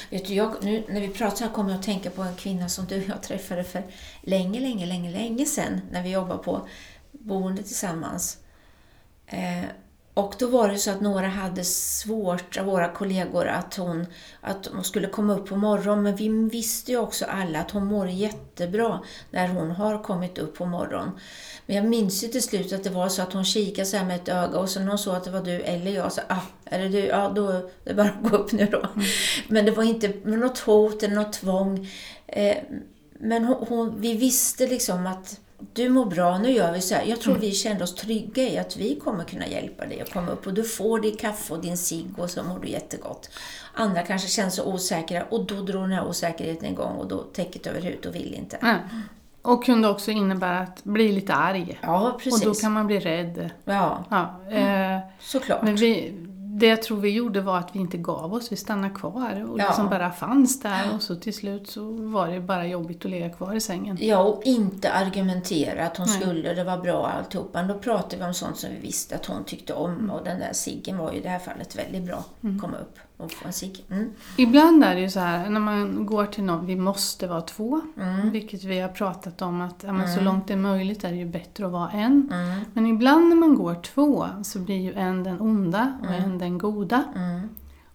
Vet 0.09 0.27
du, 0.27 0.33
jag, 0.33 0.53
nu 0.61 0.83
när 0.89 1.01
vi 1.01 1.07
pratar 1.09 1.35
så 1.35 1.43
här 1.43 1.51
kommer 1.51 1.69
jag 1.69 1.79
att 1.79 1.85
tänka 1.85 2.09
på 2.09 2.21
en 2.21 2.35
kvinna 2.35 2.69
som 2.69 2.85
du 2.85 3.01
och 3.03 3.09
jag 3.09 3.23
träffade 3.23 3.63
för 3.63 3.83
länge, 4.21 4.59
länge, 4.59 4.85
länge, 4.85 5.11
länge 5.11 5.45
sedan 5.45 5.81
när 5.91 6.03
vi 6.03 6.11
jobbade 6.11 6.43
på 6.43 6.67
boende 7.19 7.63
tillsammans. 7.63 8.37
Eh, 9.27 9.69
och 10.13 10.35
då 10.39 10.47
var 10.47 10.69
det 10.69 10.77
så 10.77 10.91
att 10.91 11.01
några 11.01 11.27
hade 11.27 11.63
svårt 11.63 12.57
av 12.57 12.65
våra 12.65 12.89
kollegor 12.93 13.47
att 13.47 13.75
hon, 13.75 14.05
att 14.41 14.67
hon 14.67 14.83
skulle 14.83 15.07
komma 15.07 15.35
upp 15.35 15.49
på 15.49 15.55
morgonen. 15.55 16.03
Men 16.03 16.15
vi 16.15 16.29
visste 16.29 16.91
ju 16.91 16.97
också 16.97 17.25
alla 17.25 17.59
att 17.59 17.71
hon 17.71 17.85
mår 17.85 18.09
jättebra 18.09 18.99
när 19.31 19.47
hon 19.47 19.71
har 19.71 20.03
kommit 20.03 20.37
upp 20.37 20.57
på 20.57 20.65
morgonen. 20.65 21.11
Men 21.65 21.75
jag 21.75 21.85
minns 21.85 22.23
ju 22.23 22.27
till 22.27 22.43
slut 22.43 22.73
att 22.73 22.83
det 22.83 22.89
var 22.89 23.09
så 23.09 23.21
att 23.21 23.33
hon 23.33 23.45
kikade 23.45 23.85
så 23.85 23.97
här 23.97 24.05
med 24.05 24.15
ett 24.15 24.29
öga 24.29 24.59
och 24.59 24.69
så 24.69 24.79
när 24.79 24.87
hon 24.87 24.97
såg 24.97 25.15
att 25.15 25.23
det 25.23 25.31
var 25.31 25.41
du 25.41 25.61
eller 25.61 25.91
jag 25.91 26.11
så 26.11 26.21
ah, 26.27 26.41
är 26.65 26.79
det 26.79 26.89
du? 26.89 27.05
Ja, 27.05 27.31
då 27.35 27.47
är 27.47 27.69
det 27.83 27.93
bara 27.93 28.09
att 28.09 28.31
gå 28.31 28.37
upp 28.37 28.51
nu 28.51 28.65
då. 28.65 28.87
Men 29.47 29.65
det 29.65 29.71
var 29.71 29.83
inte 29.83 30.13
något 30.23 30.59
hot 30.59 31.03
eller 31.03 31.15
något 31.15 31.33
tvång. 31.33 31.87
Eh, 32.27 32.57
men 33.19 33.45
hon, 33.45 33.65
hon, 33.67 34.01
vi 34.01 34.13
visste 34.13 34.67
liksom 34.67 35.07
att 35.07 35.39
du 35.73 35.89
mår 35.89 36.05
bra, 36.05 36.37
nu 36.37 36.51
gör 36.51 36.71
vi 36.71 36.81
så 36.81 36.95
här. 36.95 37.03
Jag 37.05 37.21
tror 37.21 37.35
vi 37.35 37.51
kände 37.51 37.83
oss 37.83 37.95
trygga 37.95 38.43
i 38.43 38.57
att 38.57 38.77
vi 38.77 38.95
kommer 38.95 39.23
kunna 39.23 39.47
hjälpa 39.47 39.85
dig 39.85 40.01
att 40.01 40.13
komma 40.13 40.31
upp 40.31 40.47
och 40.47 40.53
du 40.53 40.63
får 40.63 40.99
ditt 40.99 41.19
kaffe 41.19 41.53
och 41.53 41.61
din 41.61 41.77
cigg 41.77 42.19
och 42.19 42.29
så 42.29 42.43
mår 42.43 42.59
du 42.59 42.67
jättegott. 42.67 43.29
Andra 43.73 44.01
kanske 44.01 44.27
känns 44.27 44.55
så 44.55 44.63
osäkra 44.73 45.23
och 45.23 45.45
då 45.45 45.55
drog 45.61 45.83
den 45.83 45.91
här 45.91 46.07
osäkerheten 46.07 46.69
igång 46.69 46.95
och 46.95 47.07
då 47.07 47.17
täcket 47.17 47.67
över 47.67 47.81
huvudet 47.81 48.05
och 48.05 48.15
vill 48.15 48.33
inte. 48.33 48.57
Ja. 48.61 48.75
Och 49.41 49.65
kunde 49.65 49.89
också 49.89 50.11
innebära 50.11 50.59
att 50.59 50.83
bli 50.83 51.11
lite 51.11 51.33
arg. 51.33 51.79
Ja, 51.81 52.19
precis. 52.23 52.41
Och 52.45 52.53
då 52.53 52.59
kan 52.59 52.71
man 52.71 52.87
bli 52.87 52.99
rädd. 52.99 53.49
Ja, 53.65 54.03
Ja, 54.09 54.51
eh, 54.51 54.99
såklart. 55.19 55.61
men 55.63 55.75
vi, 55.75 56.13
det 56.59 56.67
jag 56.67 56.81
tror 56.83 56.97
vi 56.97 57.09
gjorde 57.09 57.41
var 57.41 57.57
att 57.57 57.75
vi 57.75 57.79
inte 57.79 57.97
gav 57.97 58.33
oss, 58.33 58.51
vi 58.51 58.55
stannade 58.55 58.93
kvar 58.93 59.45
och 59.49 59.59
Ja. 59.59 59.65
liksom 59.67 59.89
bara 59.89 60.11
fanns 60.11 60.59
där 60.59 60.95
och 60.95 61.01
så 61.01 61.15
till 61.15 61.33
slut 61.33 61.69
så 61.69 61.91
var 61.91 62.27
det 62.27 62.39
bara 62.39 62.67
jobbigt 62.67 63.05
att 63.05 63.11
ligga 63.11 63.29
kvar 63.29 63.53
i 63.53 63.59
sängen. 63.59 63.97
Ja, 64.01 64.19
och 64.19 64.43
inte 64.43 64.91
argumentera 64.91 65.85
att 65.85 65.97
hon 65.97 66.07
Nej. 66.07 66.21
skulle, 66.21 66.53
det 66.53 66.63
var 66.63 66.77
bra 66.77 67.07
alltihopa. 67.07 67.63
Då 67.63 67.77
pratade 67.79 68.17
vi 68.17 68.23
om 68.23 68.33
sånt 68.33 68.57
som 68.57 68.69
vi 68.69 68.79
visste 68.87 69.15
att 69.15 69.25
hon 69.25 69.43
tyckte 69.43 69.73
om 69.73 69.91
Mm. 69.91 70.09
och 70.09 70.23
den 70.23 70.39
där 70.39 70.53
ciggen 70.53 70.97
var 70.97 71.11
ju 71.11 71.17
i 71.17 71.21
det 71.21 71.29
här 71.29 71.39
fallet 71.39 71.75
väldigt 71.75 72.03
bra. 72.03 72.23
Komma 72.41 72.77
upp 72.77 72.99
och 73.19 73.31
få 73.31 73.47
en 73.47 73.53
cigg. 73.53 73.85
Mm. 73.89 74.11
Ibland 74.37 74.83
är 74.83 74.95
det 74.95 75.01
ju 75.01 75.09
så 75.09 75.19
här 75.19 75.49
när 75.49 75.59
man 75.59 76.05
går 76.05 76.25
till 76.25 76.43
någon, 76.43 76.65
vi 76.65 76.75
måste 76.75 77.27
vara 77.27 77.41
två. 77.41 77.81
Mm. 77.97 78.31
Vilket 78.31 78.63
vi 78.63 78.79
har 78.79 78.89
pratat 78.89 79.41
om 79.41 79.61
att 79.61 79.83
ja, 79.87 80.07
så 80.07 80.21
långt 80.21 80.47
det 80.47 80.53
är 80.53 80.57
möjligt 80.57 81.03
är 81.03 81.09
det 81.09 81.17
ju 81.17 81.25
bättre 81.25 81.65
att 81.65 81.71
vara 81.71 81.91
en. 81.91 82.29
Mm. 82.33 82.61
Men 82.73 82.85
ibland 82.85 83.29
när 83.29 83.35
man 83.35 83.55
går 83.55 83.75
två 83.75 84.25
så 84.43 84.59
blir 84.59 84.77
ju 84.77 84.93
en 84.93 85.23
den 85.23 85.41
onda 85.41 85.97
och 86.01 86.13
en 86.13 86.37
den 86.37 86.57
goda. 86.57 87.03
Mm. 87.15 87.49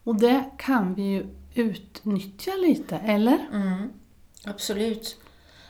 Och 0.05 0.15
det 0.15 0.45
kan 0.59 0.95
vi 0.95 1.03
ju 1.03 1.27
utnyttja 1.55 2.53
lite, 2.63 2.97
eller? 2.97 3.39
Mm. 3.53 3.91
Absolut. 4.45 5.21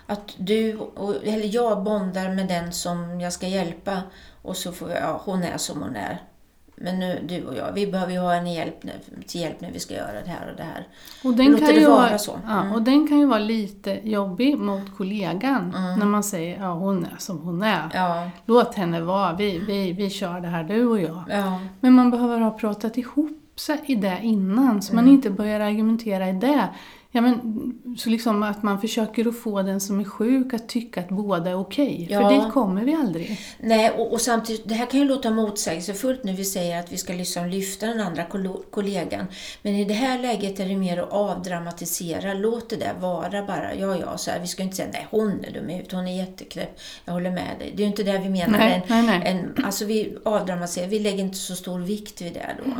Att 0.07 0.35
du, 0.39 0.71
eller 1.25 1.55
jag 1.55 1.83
bondar 1.83 2.35
med 2.35 2.49
den 2.49 2.73
som 2.73 3.21
jag 3.21 3.33
ska 3.33 3.47
hjälpa 3.47 4.03
och 4.43 4.57
så 4.57 4.73
får 4.73 4.87
vi, 4.87 4.95
ja, 4.95 5.23
hon 5.25 5.43
är 5.43 5.57
som 5.57 5.83
hon 5.83 5.97
är. 5.97 6.23
Men 6.77 6.99
nu, 6.99 7.21
du 7.29 7.45
och 7.47 7.57
jag, 7.57 7.73
vi 7.73 7.87
behöver 7.87 8.13
ju 8.13 8.19
ha 8.19 8.35
en 8.35 8.53
hjälp, 8.53 8.85
när- 8.85 9.23
till 9.27 9.41
hjälp 9.41 9.61
när 9.61 9.71
vi 9.73 9.79
ska 9.81 9.95
göra 9.95 10.13
det 10.25 10.31
här 10.31 10.51
och 10.51 10.57
det 10.57 10.63
här. 10.63 10.87
Och 11.25 11.35
den, 11.35 11.53
Låter 11.53 11.67
kan 11.67 11.75
ju 11.75 11.87
vara 11.87 12.19
så. 12.19 12.39
ja, 12.47 12.61
Mm. 12.61 12.73
och 12.73 12.83
den 12.83 13.09
kan 13.09 13.19
ju 13.19 13.27
vara 13.27 13.39
lite 13.39 14.01
jobbig 14.09 14.59
mot 14.59 14.97
kollegan 14.97 15.75
när 15.99 16.07
man 16.07 16.23
säger 16.23 16.59
ja 16.61 16.73
hon 16.73 17.05
är 17.05 17.17
som 17.19 17.39
hon 17.39 17.63
är. 17.63 17.89
Ja, 17.95 18.31
Låt 18.47 18.75
henne 18.75 19.01
vara, 19.01 19.33
vi, 19.33 19.59
vi, 19.59 19.93
vi 19.93 20.11
kör 20.11 20.41
det 20.41 20.49
här 20.49 20.65
du 20.65 20.87
och 20.87 21.01
jag. 21.01 21.23
ja, 21.31 21.61
Men 21.81 21.93
man 21.93 22.11
behöver 22.11 22.41
ha 22.41 22.51
pratat 22.51 22.97
ihop 22.99 23.39
sig 23.57 23.81
i 23.87 23.95
det 23.95 24.19
innan 24.23 24.83
så 24.83 24.93
Mm. 24.93 25.05
man 25.05 25.15
inte 25.15 25.31
börjar 25.31 25.61
argumentera 25.61 26.29
i 26.29 26.33
det. 26.33 26.69
Ja, 27.17 27.21
men, 27.21 27.97
så 27.99 28.11
liksom 28.11 28.43
att 28.43 28.63
man 28.63 28.81
försöker 28.81 29.29
att 29.29 29.39
få 29.39 29.63
den 29.63 29.81
som 29.81 30.01
är 30.01 30.05
sjuk 30.05 30.55
att 30.55 30.69
tycka 30.69 31.01
att 31.01 31.09
båda 31.09 31.51
är 31.51 31.55
okej. 31.55 32.07
Ja. 32.11 32.21
För 32.21 32.37
dit 32.37 32.53
kommer 32.53 32.85
vi 32.85 32.95
aldrig. 32.95 33.41
Nej, 33.61 33.91
och, 33.91 34.13
och 34.13 34.21
samtidigt, 34.21 34.69
det 34.69 34.75
här 34.75 34.87
kan 34.87 35.01
ju 35.01 35.07
låta 35.07 35.31
motsägelsefullt 35.31 36.25
när 36.25 36.33
vi 36.33 36.45
säger 36.45 36.81
att 36.81 36.93
vi 36.93 36.97
ska 36.97 37.13
liksom 37.13 37.47
lyfta 37.47 37.87
den 37.87 38.01
andra 38.01 38.25
kollegan. 38.71 39.27
Men 39.63 39.75
i 39.75 39.85
det 39.85 39.95
här 39.95 40.19
läget 40.19 40.61
är 40.61 40.69
det 40.69 40.77
mer 40.77 40.99
att 40.99 41.13
avdramatisera. 41.13 42.35
Låt 42.35 42.71
det 42.71 42.77
där 42.77 42.95
vara 43.01 43.47
bara. 43.47 43.75
Ja, 43.75 43.97
ja, 43.97 44.19
så 44.19 44.31
här. 44.31 44.41
Vi 44.41 44.47
ska 44.47 44.63
inte 44.63 44.77
säga 44.77 44.89
nej, 44.93 45.07
hon 45.11 45.45
är 45.45 45.51
dum 45.51 45.71
i 45.71 45.85
hon 45.91 46.09
är 46.09 46.17
jätteknäpp. 46.17 46.81
Jag 47.05 47.13
håller 47.13 47.31
med 47.31 47.57
dig. 47.59 47.73
Det 47.77 47.83
är 47.83 47.85
ju 47.85 47.91
inte 47.91 48.03
det 48.03 48.19
vi 48.19 48.29
menar. 48.29 48.59
Nej, 48.59 48.85
en, 48.89 49.07
nej, 49.07 49.21
nej. 49.21 49.23
En, 49.27 49.65
alltså 49.65 49.85
vi 49.85 50.17
avdramatiserar, 50.25 50.89
vi 50.89 50.99
lägger 50.99 51.25
inte 51.25 51.39
så 51.39 51.55
stor 51.55 51.81
vikt 51.81 52.23
vid 52.23 52.35
det 52.35 52.57
då. 52.65 52.71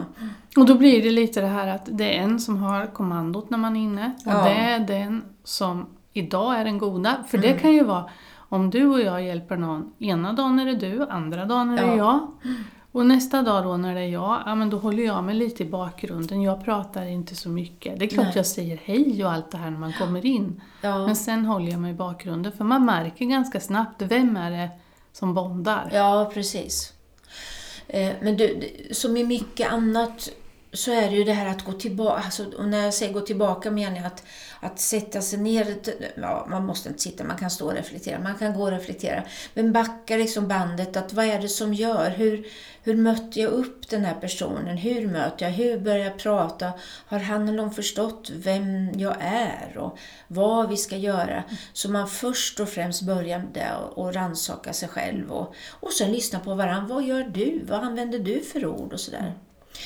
Och 0.57 0.67
då 0.67 0.75
blir 0.75 1.03
det 1.03 1.11
lite 1.11 1.41
det 1.41 1.47
här 1.47 1.67
att 1.67 1.89
det 1.93 2.17
är 2.17 2.23
en 2.23 2.41
som 2.41 2.57
har 2.57 2.87
kommandot 2.87 3.51
när 3.51 3.59
man 3.59 3.77
är 3.77 3.81
inne. 3.81 4.13
Och 4.27 4.33
Ja. 4.33 4.45
det 4.45 4.51
är 4.55 4.79
den 4.81 5.25
som 5.45 5.87
idag 6.13 6.61
är 6.61 6.65
den 6.65 6.79
goda. 6.79 7.17
För 7.29 7.39
Mm. 7.39 7.51
det 7.53 7.59
kan 7.59 7.73
ju 7.73 7.85
vara 7.85 8.11
om 8.37 8.71
du 8.71 8.87
och 8.87 9.01
jag 9.01 9.23
hjälper 9.23 9.57
någon. 9.57 9.93
Ena 9.99 10.33
dagen 10.33 10.59
är 10.59 10.65
det 10.67 10.75
du, 10.75 11.07
andra 11.09 11.45
dagen 11.45 11.71
är 11.79 11.87
det 11.87 11.97
Ja. 11.97 11.97
jag. 12.43 12.51
Och 12.93 13.07
nästa 13.07 13.43
dag 13.43 13.65
då 13.65 13.77
när 13.77 13.95
det 13.95 14.01
är 14.01 14.09
jag, 14.09 14.43
ja 14.47 14.55
men 14.55 14.71
då 14.71 14.79
håller 14.79 15.03
jag 15.03 15.25
mig 15.25 15.35
lite 15.35 15.63
i 15.63 15.67
bakgrunden. 15.67 16.43
Jag 16.43 16.65
pratar 16.65 17.03
inte 17.07 17.35
så 17.35 17.49
mycket. 17.49 17.99
Det 17.99 18.05
är 18.05 18.09
klart 18.09 18.25
Nej. 18.27 18.33
jag 18.37 18.47
säger 18.47 18.81
hej 18.85 19.25
och 19.25 19.33
allt 19.33 19.51
det 19.51 19.59
här 19.59 19.71
när 19.71 19.79
man 19.79 19.93
kommer 19.93 20.27
in. 20.27 20.61
Ja. 20.81 21.07
Men 21.07 21.17
sen 21.17 21.45
håller 21.45 21.71
jag 21.71 21.81
mig 21.81 21.91
i 21.91 21.95
bakgrunden. 21.95 22.53
För 22.53 22.65
man 22.65 22.85
märker 22.85 23.25
ganska 23.25 23.61
snabbt, 23.61 24.03
vem 24.03 24.37
är 24.37 24.51
det 24.51 24.69
som 25.13 25.35
bondar? 25.35 25.91
Ja, 25.93 26.31
precis. 26.35 26.93
Eh, 27.89 28.13
Men 28.23 28.37
du, 28.37 28.61
som 28.93 29.17
i 29.17 29.25
mycket 29.25 29.73
annat 29.73 30.29
så 30.75 30.93
är 30.93 31.11
det 31.11 31.17
ju 31.17 31.25
det 31.25 31.33
här 31.33 31.47
att 31.47 31.65
gå 31.65 31.73
tillbaka. 31.73 32.23
Alltså, 32.25 32.45
och 32.57 32.69
när 32.69 32.85
jag 32.85 32.95
säger 32.95 33.13
gå 33.13 33.21
tillbaka 33.21 33.71
menar 33.71 33.97
jag 33.97 34.07
att, 34.07 34.25
att 34.61 34.81
sätta 34.81 35.21
sig 35.21 35.39
ner. 35.39 35.77
Ja, 36.17 36.47
man 36.51 36.67
måste 36.67 36.89
inte 36.89 37.03
sitta, 37.03 37.25
man 37.25 37.39
kan 37.39 37.51
stå 37.51 37.67
och 37.67 37.75
reflektera. 37.75 38.21
Man 38.21 38.35
kan 38.35 38.55
gå 38.55 38.63
och 38.63 38.71
reflektera. 38.71 39.23
Men 39.55 39.73
backa 39.73 40.17
liksom 40.17 40.49
bandet. 40.49 40.97
att 40.97 41.13
Vad 41.13 41.25
är 41.25 41.41
det 41.41 41.49
som 41.49 41.75
gör? 41.75 42.11
Hur, 42.11 42.47
hur 42.83 42.97
mötte 42.97 43.41
jag 43.41 43.51
upp 43.51 43.89
den 43.89 44.05
här 44.05 44.15
personen? 44.15 44.77
Hur 44.77 45.07
möter 45.07 45.47
jag? 45.47 45.53
Hur 45.53 45.79
börjar 45.79 46.05
jag 46.05 46.19
prata? 46.19 46.73
Har 47.07 47.19
han 47.19 47.49
eller 47.49 47.63
hon 47.63 47.75
förstått 47.75 48.31
vem 48.35 48.91
jag 48.99 49.17
är 49.21 49.79
och 49.79 49.99
vad 50.29 50.69
vi 50.69 50.77
ska 50.77 50.97
göra? 50.97 51.43
Så 51.73 51.91
man 51.91 52.09
först 52.09 52.61
och 52.61 52.69
främst 52.69 53.03
börjar 53.03 53.45
där 53.55 53.77
och, 53.81 53.99
och 53.99 54.15
rannsaka 54.15 54.73
sig 54.73 54.89
själv 54.89 55.33
och, 55.33 55.55
och 55.71 55.93
sen 55.93 56.13
lyssna 56.13 56.41
på 56.41 56.55
varandra. 56.55 56.95
Vad 56.95 57.05
gör 57.05 57.23
du? 57.23 57.65
Vad 57.69 57.81
använder 57.81 58.19
du 58.19 58.41
för 58.41 58.67
ord 58.67 58.93
och 58.93 59.01
sådär? 59.01 59.35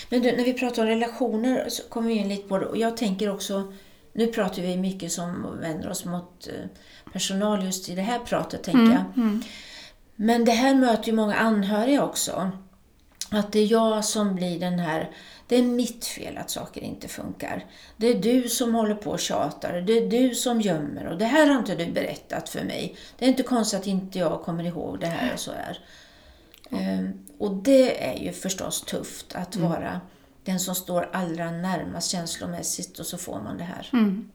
Men 0.08 0.22
du, 0.22 0.36
när 0.36 0.44
vi 0.44 0.54
pratar 0.54 0.82
om 0.82 0.88
relationer 0.88 1.68
så 1.68 1.82
kommer 1.82 2.08
vi 2.08 2.14
in 2.14 2.28
lite 2.28 2.48
på 2.48 2.58
det 2.58 2.66
och 2.66 2.76
jag 2.76 2.96
tänker 2.96 3.30
också 3.30 3.72
nu 4.12 4.26
pratar 4.26 4.62
vi 4.62 4.76
mycket 4.76 5.12
som 5.12 5.58
vänder 5.60 5.90
oss 5.90 6.04
mot 6.04 6.48
eh, 6.48 6.64
personal 7.12 7.64
just 7.64 7.88
i 7.88 7.94
det 7.94 8.02
här 8.02 8.18
pratet, 8.18 8.62
tänker 8.62 8.92
jag. 8.92 9.04
Mm. 9.16 9.42
Men 10.16 10.44
det 10.44 10.52
här 10.52 10.74
möter 10.74 11.06
ju 11.06 11.12
många 11.12 11.34
anhöriga 11.34 12.04
också. 12.04 12.50
Att 13.30 13.52
det 13.52 13.58
är 13.58 13.72
jag 13.72 14.04
som 14.04 14.34
blir 14.34 14.60
den 14.60 14.78
här, 14.78 15.10
det 15.46 15.56
är 15.56 15.62
mitt 15.62 16.04
fel 16.04 16.36
att 16.38 16.50
saker 16.50 16.80
inte 16.80 17.08
funkar. 17.08 17.64
Det 17.96 18.06
är 18.06 18.14
du 18.14 18.48
som 18.48 18.74
håller 18.74 18.94
på 18.94 19.10
och 19.10 19.20
tjatar, 19.20 19.80
det 19.80 19.92
är 19.92 20.10
du 20.10 20.34
som 20.34 20.60
gömmer 20.60 21.06
och 21.06 21.18
det 21.18 21.24
här 21.24 21.46
har 21.46 21.58
inte 21.58 21.74
du 21.74 21.92
berättat 21.92 22.48
för 22.48 22.64
mig. 22.64 22.96
Det 23.18 23.24
är 23.24 23.28
inte 23.28 23.42
konstigt 23.42 23.80
att 23.80 23.86
inte 23.86 24.18
jag 24.18 24.42
kommer 24.42 24.64
ihåg 24.64 25.00
det 25.00 25.06
här 25.06 25.32
och 25.32 25.40
så 25.40 25.52
här. 25.52 25.78
Ehm, 26.70 27.12
Och 27.38 27.54
det 27.54 28.04
är 28.08 28.24
ju 28.24 28.32
förstås 28.32 28.80
tufft 28.80 29.34
att 29.34 29.56
vara 29.56 30.00
den 30.44 30.60
som 30.60 30.74
står 30.74 31.08
allra 31.12 31.50
närmast 31.50 32.10
känslomässigt 32.10 32.98
och 32.98 33.06
så 33.06 33.18
får 33.18 33.40
man 33.42 33.58
det 33.58 33.64
här. 33.64 33.88
Mm. 33.92 34.28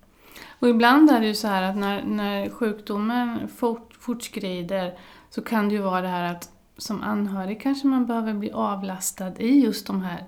Och 0.60 0.70
ibland 0.70 1.10
är 1.10 1.20
det 1.20 1.28
ju 1.28 1.36
så 1.36 1.48
här 1.48 1.64
att 1.64 1.76
när, 1.76 2.04
när 2.04 2.50
sjukdomen 2.50 3.48
fort, 3.48 3.94
fortskrider 4.00 4.98
så 5.30 5.42
kan 5.42 5.70
det 5.70 5.76
ju 5.76 5.82
vara 5.82 6.02
det 6.02 6.08
här 6.08 6.32
att 6.32 6.50
som 6.78 7.02
anhörig 7.02 7.62
kanske 7.62 7.88
man 7.88 8.06
behöver 8.06 8.34
bli 8.34 8.52
avlastad 8.52 9.40
i 9.40 9.60
just 9.60 9.88
de 9.88 10.02
här 10.02 10.24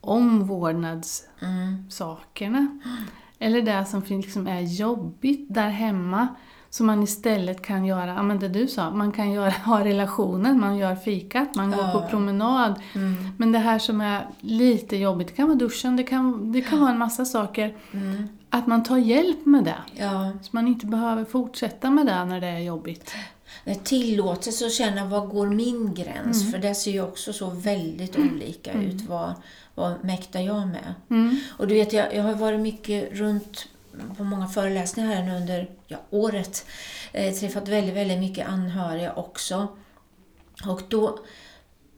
omvårdnadssakerna. 0.00 2.58
Mm. 2.58 2.80
eller 3.38 3.62
det 3.62 3.84
som 3.84 4.02
liksom 4.08 4.46
är 4.46 4.60
jobbigt 4.60 5.54
där 5.54 5.68
hemma 5.68 6.28
som 6.70 6.86
man 6.86 7.02
istället 7.02 7.62
kan 7.62 7.84
göra, 7.84 8.06
ja 8.06 8.22
men 8.22 8.38
det 8.38 8.48
du 8.48 8.68
sa, 8.68 8.90
man 8.90 9.12
kan 9.12 9.32
göra, 9.32 9.50
ha 9.64 9.84
relationen, 9.84 10.60
man 10.60 10.76
gör 10.76 10.96
fikat, 10.96 11.54
man 11.54 11.70
går 11.70 11.92
på 11.92 12.08
promenad. 12.10 12.80
Mm. 12.94 13.28
Men 13.38 13.52
det 13.52 13.58
här 13.58 13.78
som 13.78 14.00
är 14.00 14.26
lite 14.40 14.96
jobbigt, 14.96 15.28
det 15.28 15.34
kan 15.34 15.46
vara 15.46 15.58
duschen, 15.58 15.96
det 15.96 16.02
kan, 16.02 16.52
det 16.52 16.60
kan 16.60 16.80
vara 16.80 16.90
en 16.90 16.98
massa 16.98 17.24
saker. 17.24 17.74
Mm. 17.92 18.28
Att 18.50 18.66
man 18.66 18.82
tar 18.82 18.98
hjälp 18.98 19.46
med 19.46 19.64
det. 19.64 19.76
Ja. 19.94 20.32
Så 20.42 20.48
man 20.50 20.68
inte 20.68 20.86
behöver 20.86 21.24
fortsätta 21.24 21.90
med 21.90 22.06
det 22.06 22.24
när 22.24 22.40
det 22.40 22.46
är 22.46 22.58
jobbigt. 22.58 23.14
Tillåtelse 23.84 24.66
att 24.66 24.72
känna 24.72 25.04
var 25.04 25.26
går 25.26 25.46
min 25.46 25.94
gräns? 25.94 26.52
För 26.52 26.58
det 26.58 26.74
ser 26.74 26.90
ju 26.90 27.02
också 27.02 27.32
så 27.32 27.50
väldigt 27.50 28.18
olika 28.18 28.72
ut. 28.72 29.02
Vad, 29.08 29.34
vad 29.74 30.04
mäktar 30.04 30.40
jag 30.40 30.68
med? 30.68 30.94
Mm. 31.10 31.38
Och 31.58 31.66
du 31.68 31.74
vet, 31.74 31.92
jag, 31.92 32.14
jag 32.14 32.22
har 32.22 32.34
varit 32.34 32.60
mycket 32.60 33.12
runt 33.12 33.68
på 34.16 34.24
många 34.24 34.48
föreläsningar 34.48 35.14
här 35.14 35.22
nu 35.22 35.36
under 35.36 35.70
ja, 35.86 35.98
året. 36.10 36.66
Eh, 37.12 37.34
träffat 37.34 37.68
väldigt, 37.68 37.94
väldigt 37.94 38.18
mycket 38.18 38.48
anhöriga 38.48 39.12
också. 39.12 39.68
Och 40.64 40.82
då, 40.88 41.18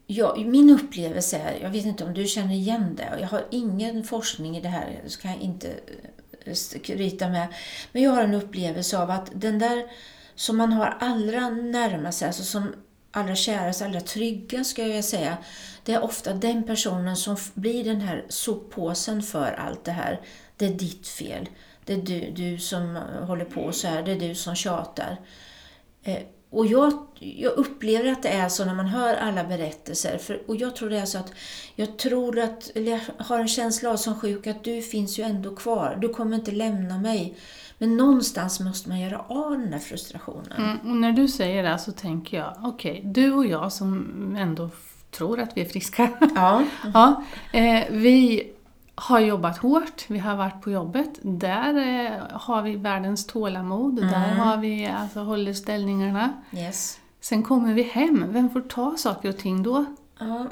ja, 0.06 0.36
min 0.36 0.70
upplevelse 0.70 1.38
är, 1.38 1.58
jag 1.62 1.70
vet 1.70 1.86
inte 1.86 2.04
om 2.04 2.14
du 2.14 2.26
känner 2.26 2.54
igen 2.54 2.94
det, 2.96 3.14
och 3.14 3.20
jag 3.20 3.28
har 3.28 3.44
ingen 3.50 4.04
forskning 4.04 4.56
i 4.56 4.60
det 4.60 4.68
här, 4.68 5.00
det 5.04 5.10
ska 5.10 5.28
jag 5.28 5.38
inte 5.38 5.68
eh, 6.44 6.54
skryta 6.54 7.28
med. 7.28 7.48
Men 7.92 8.02
jag 8.02 8.10
har 8.10 8.22
en 8.22 8.34
upplevelse 8.34 8.98
av 8.98 9.10
att 9.10 9.30
den 9.34 9.58
där 9.58 9.90
som 10.34 10.56
man 10.56 10.72
har 10.72 10.96
allra 11.00 11.48
närmast 11.50 12.18
sig, 12.18 12.26
alltså 12.26 12.42
som 12.42 12.72
allra 13.10 13.34
kärast, 13.34 13.82
allra 13.82 14.00
trygga 14.00 14.64
ska 14.64 14.86
jag 14.86 15.04
säga, 15.04 15.38
det 15.84 15.92
är 15.92 16.04
ofta 16.04 16.34
den 16.34 16.62
personen 16.62 17.16
som 17.16 17.36
blir 17.54 17.84
den 17.84 18.00
här 18.00 18.24
soppåsen 18.28 19.22
för 19.22 19.52
allt 19.52 19.84
det 19.84 19.92
här. 19.92 20.20
Det 20.58 20.66
är 20.66 20.74
ditt 20.74 21.08
fel. 21.08 21.48
Det 21.84 21.92
är 21.92 22.02
du, 22.02 22.30
du 22.30 22.58
som 22.58 22.96
eh, 22.96 23.02
håller 23.02 23.44
på 23.44 23.72
så 23.72 23.88
här, 23.88 24.02
det 24.02 24.12
är 24.12 24.28
du 24.28 24.34
som 24.34 24.54
tjatar. 24.54 25.16
Eh, 26.02 26.22
och 26.50 26.66
jag, 26.66 26.92
jag 27.18 27.52
upplever 27.52 28.12
att 28.12 28.22
det 28.22 28.28
är 28.28 28.48
så 28.48 28.64
när 28.64 28.74
man 28.74 28.86
hör 28.86 29.14
alla 29.14 29.44
berättelser. 29.44 30.18
För, 30.18 30.42
och 30.50 30.56
jag 30.56 30.76
tror 30.76 30.90
det 30.90 30.98
är 30.98 31.06
så 31.06 31.18
att 31.18 31.32
jag 31.74 31.98
tror 31.98 32.38
att, 32.38 32.70
eller 32.74 32.92
jag 32.92 33.00
har 33.24 33.40
en 33.40 33.48
känsla 33.48 33.90
av 33.90 33.96
som 33.96 34.20
sjuk 34.20 34.46
att 34.46 34.64
du 34.64 34.82
finns 34.82 35.18
ju 35.18 35.24
ändå 35.24 35.56
kvar. 35.56 35.98
Du 36.00 36.08
kommer 36.08 36.36
inte 36.36 36.50
lämna 36.50 36.98
mig. 36.98 37.36
Men 37.78 37.96
någonstans 37.96 38.60
måste 38.60 38.88
man 38.88 39.00
göra 39.00 39.18
av 39.28 39.50
den 39.50 39.70
där 39.70 39.78
frustrationen. 39.78 40.52
Mm, 40.52 40.78
och 40.78 40.96
när 40.96 41.12
du 41.12 41.28
säger 41.28 41.62
det 41.62 41.78
så 41.78 41.92
tänker 41.92 42.36
jag, 42.36 42.54
okej, 42.62 43.02
du 43.04 43.32
och 43.32 43.46
jag 43.46 43.72
som 43.72 44.36
ändå 44.38 44.70
tror 45.10 45.40
att 45.40 45.56
vi 45.56 45.60
är 45.60 45.68
friska. 45.68 46.10
Ja. 46.34 46.64
ja, 46.94 47.24
eh, 47.52 47.84
vi 47.90 48.50
har 49.00 49.20
jobbat 49.20 49.58
hårt, 49.58 50.04
vi 50.08 50.18
har 50.18 50.36
varit 50.36 50.62
på 50.62 50.70
jobbet. 50.70 51.10
Där 51.22 51.74
eh, 51.76 52.12
har 52.32 52.62
vi 52.62 52.76
världens 52.76 53.26
tålamod, 53.26 53.96
där 53.96 54.34
har 54.34 54.56
vi 54.56 54.86
alltså 54.86 55.20
håller 55.20 55.52
ställningarna. 55.52 56.30
Yes. 56.52 56.98
Sen 57.20 57.42
kommer 57.42 57.74
vi 57.74 57.82
hem, 57.82 58.24
vem 58.32 58.50
får 58.50 58.60
ta 58.60 58.94
saker 58.96 59.28
och 59.28 59.38
ting 59.38 59.62
då? 59.62 59.84
Ja. 60.18 60.46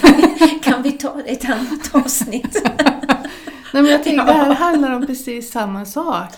Kan, 0.00 0.12
vi, 0.40 0.60
kan 0.62 0.82
vi 0.82 0.92
ta 0.92 1.20
ett 1.26 1.44
annat 1.50 1.94
avsnitt? 1.94 2.62
Nej, 3.72 3.82
men 3.82 3.86
jag 3.86 4.04
tänker, 4.04 4.26
det 4.26 4.32
här 4.32 4.54
handlar 4.54 4.92
om 4.92 5.06
precis 5.06 5.50
samma 5.52 5.84
sak. 5.84 6.28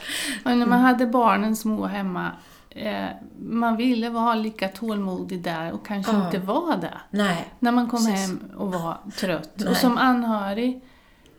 Och 0.44 0.58
när 0.58 0.66
man 0.66 0.80
hade 0.80 1.06
barnen 1.06 1.56
små 1.56 1.86
hemma, 1.86 2.30
eh, 2.70 3.06
man 3.38 3.76
ville 3.76 4.10
vara 4.10 4.34
lika 4.34 4.68
tålmodig 4.68 5.42
där 5.42 5.72
och 5.72 5.86
kanske 5.86 6.12
Ja. 6.12 6.26
inte 6.26 6.38
var 6.38 6.76
det. 6.76 6.98
Nej. 7.10 7.48
När 7.58 7.72
man 7.72 7.88
kom 7.88 8.06
Precis. 8.06 8.20
hem 8.28 8.40
och 8.56 8.72
var 8.72 8.98
trött. 9.16 9.52
Nej. 9.54 9.68
Och 9.68 9.76
som 9.76 9.98
anhörig 9.98 10.80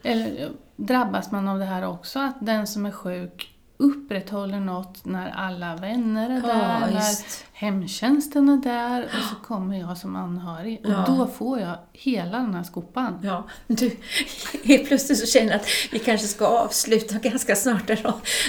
eller, 0.03 0.51
drabbas 0.75 1.31
man 1.31 1.47
av 1.47 1.59
det 1.59 1.65
här 1.65 1.87
också, 1.87 2.19
att 2.19 2.35
den 2.39 2.67
som 2.67 2.85
är 2.85 2.91
sjuk 2.91 3.47
upprätthåller 3.77 4.59
något 4.59 5.05
när 5.05 5.29
alla 5.29 5.75
vänner 5.75 6.29
är 6.29 6.33
Ja, 6.47 6.47
där, 6.53 6.79
när 6.79 6.95
just. 7.09 7.45
hemtjänsten 7.53 8.49
är 8.49 8.57
där 8.57 9.03
och 9.03 9.23
så 9.29 9.35
kommer 9.47 9.79
jag 9.79 9.97
som 9.97 10.15
anhörig. 10.15 10.81
Och 10.83 10.91
Ja. 10.91 11.03
då 11.07 11.27
får 11.27 11.59
jag 11.59 11.75
hela 11.93 12.37
den 12.37 12.53
här 12.53 12.63
skopan. 12.63 13.19
Ja, 13.23 13.43
du, 13.67 13.97
helt 14.63 14.87
plötsligt 14.87 15.19
så 15.19 15.25
känner 15.25 15.51
jag 15.51 15.55
att 15.61 15.67
vi 15.91 15.99
kanske 15.99 16.27
ska 16.27 16.45
avsluta 16.47 17.17
ganska 17.29 17.55
snart 17.55 17.89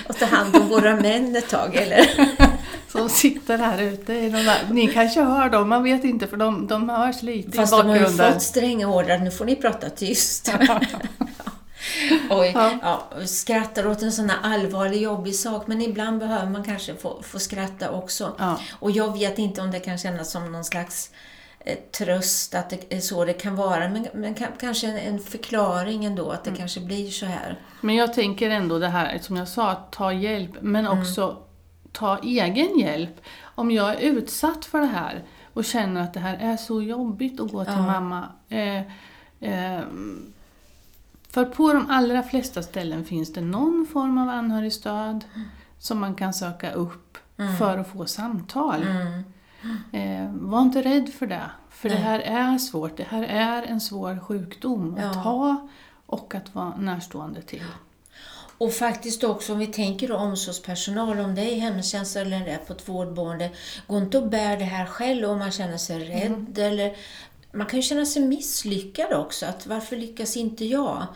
och 0.09 0.17
ta 0.19 0.27
hand 0.27 0.57
om 0.57 0.69
våra 0.69 0.97
män 0.97 1.37
ett 1.37 1.49
tag, 1.49 1.75
eller? 1.77 2.07
Som 2.93 3.09
sitter 3.09 3.59
här 3.59 3.83
ute. 3.83 4.13
I 4.15 4.31
de 4.31 4.43
där. 4.43 4.59
Ni 4.71 4.89
kanske 4.89 5.23
hör 5.23 5.51
dem, 5.51 5.69
man 5.69 5.83
vet 5.83 6.05
inte 6.05 6.27
för 6.27 6.37
de, 6.37 6.67
de 6.67 6.89
hörs 6.89 7.23
lite 7.23 7.53
Fast 7.57 7.73
i 7.73 7.77
de 7.77 7.89
har 7.89 7.95
ju 7.97 8.01
bakgrunden. 8.03 8.33
fått 8.33 8.43
stränga 8.43 8.89
order, 8.89 9.19
nu 9.19 9.31
får 9.31 9.45
ni 9.45 9.57
prata 9.57 9.91
tyst. 9.91 10.53
Oj, 12.31 12.53
Ja. 12.55 12.71
ja. 12.83 13.27
skrattar 13.27 13.87
åt 13.87 14.03
en 14.03 14.13
sån 14.13 14.31
här 14.31 14.39
allvarlig, 14.55 15.03
jobbig 15.03 15.35
sak, 15.35 15.67
men 15.67 15.83
ibland 15.83 16.19
behöver 16.19 16.51
man 16.51 16.65
kanske 16.65 16.95
få, 16.95 17.23
få 17.23 17.39
skratta 17.39 17.91
också. 17.91 18.35
Ja. 18.39 18.59
Och 18.79 18.91
jag 18.91 19.13
vet 19.19 19.39
inte 19.39 19.61
om 19.61 19.71
det 19.71 19.81
kan 19.81 19.99
kännas 19.99 20.31
som 20.31 20.53
någon 20.53 20.65
slags 20.65 21.11
eh, 21.65 21.79
tröst, 21.99 22.55
att 22.55 22.71
det 22.71 22.97
är 22.97 23.01
så 23.01 23.25
det 23.25 23.33
kan 23.33 23.57
vara, 23.57 23.89
men, 23.89 24.07
men 24.15 24.35
ka- 24.35 24.47
kanske 24.61 24.87
en, 24.87 24.97
en 24.99 25.19
förklaring 25.19 26.05
ändå, 26.05 26.31
att 26.31 26.45
det 26.45 26.51
Mm. 26.51 26.59
kanske 26.59 26.81
blir 26.81 27.11
så 27.11 27.27
här. 27.27 27.61
Men 27.81 27.95
jag 27.95 28.15
tänker 28.15 28.51
ändå 28.51 28.79
det 28.79 28.89
här, 28.89 29.19
som 29.23 29.37
jag 29.37 29.49
sa, 29.49 29.75
ta 29.75 30.13
hjälp, 30.13 30.51
men 30.61 30.87
Mm. 30.87 30.99
Ta 31.93 32.19
egen 32.19 32.79
hjälp. 32.79 33.21
Om 33.55 33.71
jag 33.71 33.91
är 33.95 33.99
utsatt 34.01 34.65
för 34.65 34.81
det 34.81 34.87
här 34.87 35.23
och 35.55 35.65
känner 35.65 36.01
att 36.03 36.15
det 36.15 36.21
här 36.21 36.37
är 36.41 36.57
så 36.57 36.83
jobbigt 36.83 37.41
att 37.41 37.53
gå 37.53 37.65
till 37.65 37.75
Ja. 37.77 37.83
mamma. 37.87 38.29
Eh, 38.49 38.79
eh, 39.41 39.81
för 41.29 41.45
på 41.45 41.73
de 41.73 41.91
allra 41.91 42.23
flesta 42.23 42.63
ställen 42.63 43.05
finns 43.05 43.33
det 43.33 43.41
någon 43.41 43.87
form 43.93 44.19
av 44.19 44.29
anhörigstöd 44.29 45.25
som 45.79 45.99
man 45.99 46.15
kan 46.15 46.35
söka 46.35 46.73
upp 46.73 47.19
för 47.59 47.79
att 47.79 47.89
få 47.93 48.07
samtal. 48.07 48.83
Mm. 48.83 49.23
Eh, 49.93 50.33
var 50.35 50.63
inte 50.63 50.83
rädd 50.83 51.09
för 51.09 51.27
det. 51.27 51.51
För 51.71 51.89
det 51.89 51.95
Nej. 51.95 52.05
här 52.05 52.21
är 52.21 52.59
svårt. 52.59 52.97
Det 52.97 53.07
här 53.11 53.23
är 53.23 53.63
en 53.63 53.81
svår 53.81 54.19
sjukdom 54.21 54.95
att 54.95 55.03
Ja. 55.17 55.21
ha 55.21 55.69
och 56.07 56.35
att 56.35 56.55
vara 56.55 56.77
närstående 56.77 57.43
till. 57.43 57.63
Och 58.59 58.73
faktiskt 58.73 59.25
också 59.25 59.53
om 59.53 59.59
vi 59.59 59.67
tänker 59.67 60.12
omsorgspersonal, 60.12 61.19
om 61.19 61.35
det 61.35 61.43
är 61.43 61.61
hemtjänst 61.61 62.17
eller 62.17 62.41
det 62.41 62.51
är 62.51 62.59
på 62.59 62.73
ett 62.73 62.88
vårdboende, 62.88 63.51
gå 63.87 63.99
inte 63.99 64.19
och 64.19 64.29
bär 64.29 64.57
det 64.57 64.65
här 64.65 64.87
själv 64.87 65.31
om 65.31 65.38
man 65.38 65.53
känner 65.53 65.79
sig 65.79 66.05
rädd 66.05 66.59
eller 66.59 66.97
man 67.53 67.67
kan 67.67 67.79
ju 67.79 67.83
känna 67.83 68.07
sig 68.07 68.23
misslyckad 68.23 69.12
också, 69.12 69.47
att 69.47 69.67
varför 69.67 69.97
lyckas 69.97 70.37
inte 70.37 70.65
jag? 70.65 71.07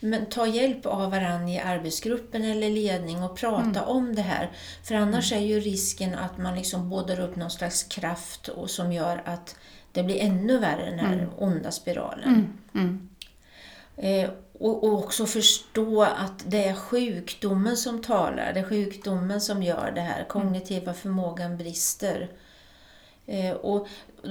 Men 0.00 0.26
ta 0.26 0.46
hjälp 0.46 0.86
av 0.86 1.10
varandra 1.10 1.50
i 1.50 1.58
arbetsgruppen 1.58 2.44
eller 2.44 2.70
ledning 2.70 3.22
och 3.22 3.36
prata 3.36 3.84
om 3.86 4.14
det 4.14 4.22
här. 4.22 4.50
För 4.82 4.94
annars 4.94 5.32
är 5.32 5.40
ju 5.40 5.60
risken 5.60 6.14
att 6.14 6.38
man 6.38 6.54
liksom 6.54 6.90
bådar 6.90 7.20
upp 7.20 7.36
någon 7.36 7.50
slags 7.50 7.82
kraft 7.82 8.48
och 8.48 8.70
som 8.70 8.92
gör 8.92 9.22
att 9.24 9.56
det 9.92 10.02
blir 10.02 10.20
ännu 10.20 10.58
värre, 10.58 10.90
den 10.90 10.98
här 10.98 11.28
onda 11.38 11.70
spiralen. 11.70 12.58
Mm. 12.74 13.08
Eh, 13.96 14.30
och, 14.58 14.84
och 14.84 14.98
också 14.98 15.26
förstå 15.26 16.02
att 16.02 16.44
det 16.46 16.64
är 16.64 16.74
sjukdomen 16.74 17.76
som 17.76 18.02
talar, 18.02 18.52
det 18.52 18.60
är 18.60 18.64
sjukdomen 18.64 19.40
som 19.40 19.62
gör 19.62 19.92
det 19.94 20.00
här. 20.00 20.24
Kognitiva 20.24 20.94
förmågan 20.94 21.56
brister. 21.56 22.28
Eh, 23.26 23.52
och, 23.52 23.88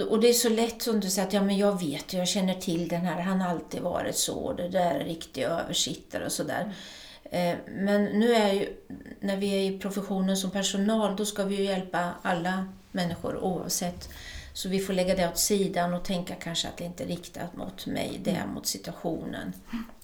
och 0.09 0.19
det 0.19 0.29
är 0.29 0.33
så 0.33 0.49
lätt 0.49 0.81
som 0.81 0.99
du 0.99 1.09
säger 1.09 1.27
att 1.27 1.33
ja, 1.33 1.41
men 1.41 1.57
jag 1.57 1.79
vet, 1.79 2.13
jag 2.13 2.27
känner 2.27 2.53
till 2.53 2.87
den 2.87 3.01
här, 3.01 3.21
han 3.21 3.41
har 3.41 3.49
alltid 3.49 3.81
varit 3.81 4.15
så, 4.15 4.53
det 4.53 4.69
där 4.69 4.95
är 4.95 5.05
riktig 5.05 5.43
översittare 5.43 6.25
och 6.25 6.31
sådär. 6.31 6.73
Eh, 7.23 7.55
men 7.67 8.03
nu 8.03 8.33
är 8.33 8.53
ju, 8.53 8.73
när 9.19 9.37
vi 9.37 9.49
är 9.49 9.71
i 9.71 9.79
professionen 9.79 10.37
som 10.37 10.51
personal, 10.51 11.15
då 11.15 11.25
ska 11.25 11.43
vi 11.43 11.55
ju 11.55 11.63
hjälpa 11.63 12.11
alla 12.21 12.67
människor 12.91 13.37
oavsett. 13.37 14.09
Så 14.55 14.69
vi 14.69 14.79
får 14.79 14.93
lägga 14.93 15.15
det 15.15 15.27
åt 15.27 15.37
sidan 15.37 15.93
och 15.93 16.03
tänka 16.03 16.35
kanske 16.35 16.67
att 16.67 16.77
det 16.77 16.83
inte 16.83 17.03
är 17.03 17.07
riktat 17.07 17.55
mot 17.57 17.85
mig, 17.85 18.19
det 18.23 18.31
är 18.31 18.47
mot 18.47 18.65
situationen. 18.67 19.53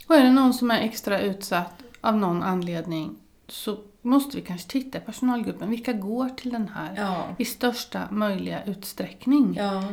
Och 0.08 0.16
är 0.16 0.24
det 0.24 0.32
någon 0.32 0.54
som 0.54 0.72
är 0.72 0.80
extra 0.82 1.20
utsatt 1.22 1.84
av 2.02 2.18
någon 2.18 2.44
anledning 2.44 3.16
så 3.48 3.78
måste 4.02 4.38
vi 4.38 4.44
kanske 4.44 4.70
titta 4.70 4.98
i 4.98 5.02
personalgruppen. 5.02 5.70
Vilka 5.70 5.94
går 5.94 6.30
till 6.30 6.52
den 6.52 6.68
här 6.68 6.94
Ja. 6.98 7.26
i 7.38 7.46
största 7.46 8.02
möjliga 8.12 8.64
utsträckning? 8.64 9.56
Ja. 9.60 9.84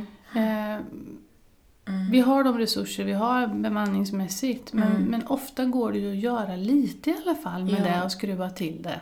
Eh, 0.40 0.80
Vi 2.10 2.20
har 2.20 2.44
de 2.44 2.58
resurser 2.58 3.04
vi 3.04 3.12
har 3.12 3.46
bemanningsmässigt 3.46 4.72
men, 4.72 5.02
men 5.04 5.26
ofta 5.26 5.64
går 5.64 5.92
det 5.92 5.98
ju 5.98 6.10
att 6.12 6.16
göra 6.18 6.56
lite 6.56 7.10
i 7.10 7.14
alla 7.26 7.34
fall 7.34 7.64
med 7.64 7.74
Ja. 7.80 7.84
det 7.98 8.04
och 8.04 8.12
skruva 8.12 8.50
till 8.50 8.82
det. 8.82 9.00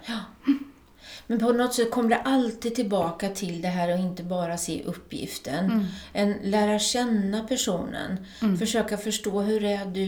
Men 1.26 1.38
på 1.38 1.52
något 1.52 1.74
sätt 1.74 1.90
kommer 1.90 2.08
det 2.08 2.20
alltid 2.20 2.74
tillbaka 2.74 3.28
till 3.28 3.62
det 3.62 3.68
här 3.68 3.92
och 3.92 3.98
inte 3.98 4.22
bara 4.22 4.56
se 4.56 4.82
uppgiften. 4.84 5.86
En 6.12 6.34
lära 6.42 6.78
känna 6.78 7.42
personen. 7.44 8.26
Försöka 8.58 8.96
förstå 8.96 9.40
hur 9.40 9.64
är 9.64 9.86
du 9.86 10.04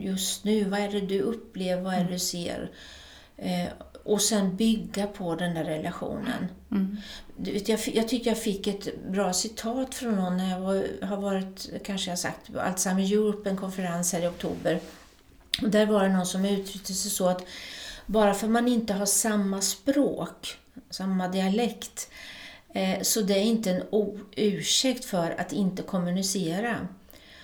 just 0.00 0.44
nu? 0.44 0.64
Vad 0.64 0.80
är 0.80 0.88
det 0.88 1.00
du 1.00 1.20
upplever? 1.20 1.82
Vad 1.82 1.94
är 1.94 2.04
det 2.04 2.12
du 2.12 2.18
ser? 2.18 2.70
Eh, 3.36 3.68
och 4.04 4.22
sen 4.22 4.56
bygga 4.56 5.06
på 5.06 5.34
den 5.34 5.54
där 5.54 5.64
relationen. 5.64 6.48
Vet, 7.36 7.68
jag, 7.68 7.80
jag 7.94 8.08
tycker 8.08 8.30
jag 8.30 8.42
fick 8.42 8.66
ett 8.66 9.08
bra 9.08 9.32
citat 9.32 9.94
från 9.94 10.16
någon 10.16 10.36
när 10.36 10.50
jag 10.50 10.60
var, 10.60 11.06
har 11.06 11.16
varit, 11.16 11.70
kanske 11.84 12.10
jag 12.10 12.18
sagt, 12.18 12.52
på 12.52 12.60
Alzheimer 12.60 13.12
Europe, 13.12 13.50
en 13.50 13.56
konferens 13.56 14.12
här 14.12 14.24
i 14.24 14.26
oktober. 14.26 14.80
Och 15.62 15.70
där 15.70 15.86
var 15.86 16.02
det 16.02 16.08
någon 16.08 16.26
som 16.26 16.44
uttryckte 16.44 16.92
sig 16.92 17.10
så 17.10 17.28
att 17.28 17.44
bara 18.06 18.34
för 18.34 18.48
man 18.48 18.68
inte 18.68 18.92
har 18.92 19.06
samma 19.06 19.60
språk, 19.60 20.58
samma 20.90 21.28
dialekt, 21.28 22.10
eh, 22.74 23.02
så 23.02 23.20
det 23.20 23.34
är 23.34 23.44
inte 23.44 23.70
en 23.70 23.82
ursäkt 24.36 25.04
för 25.04 25.40
att 25.40 25.52
inte 25.52 25.82
kommunicera. 25.82 26.88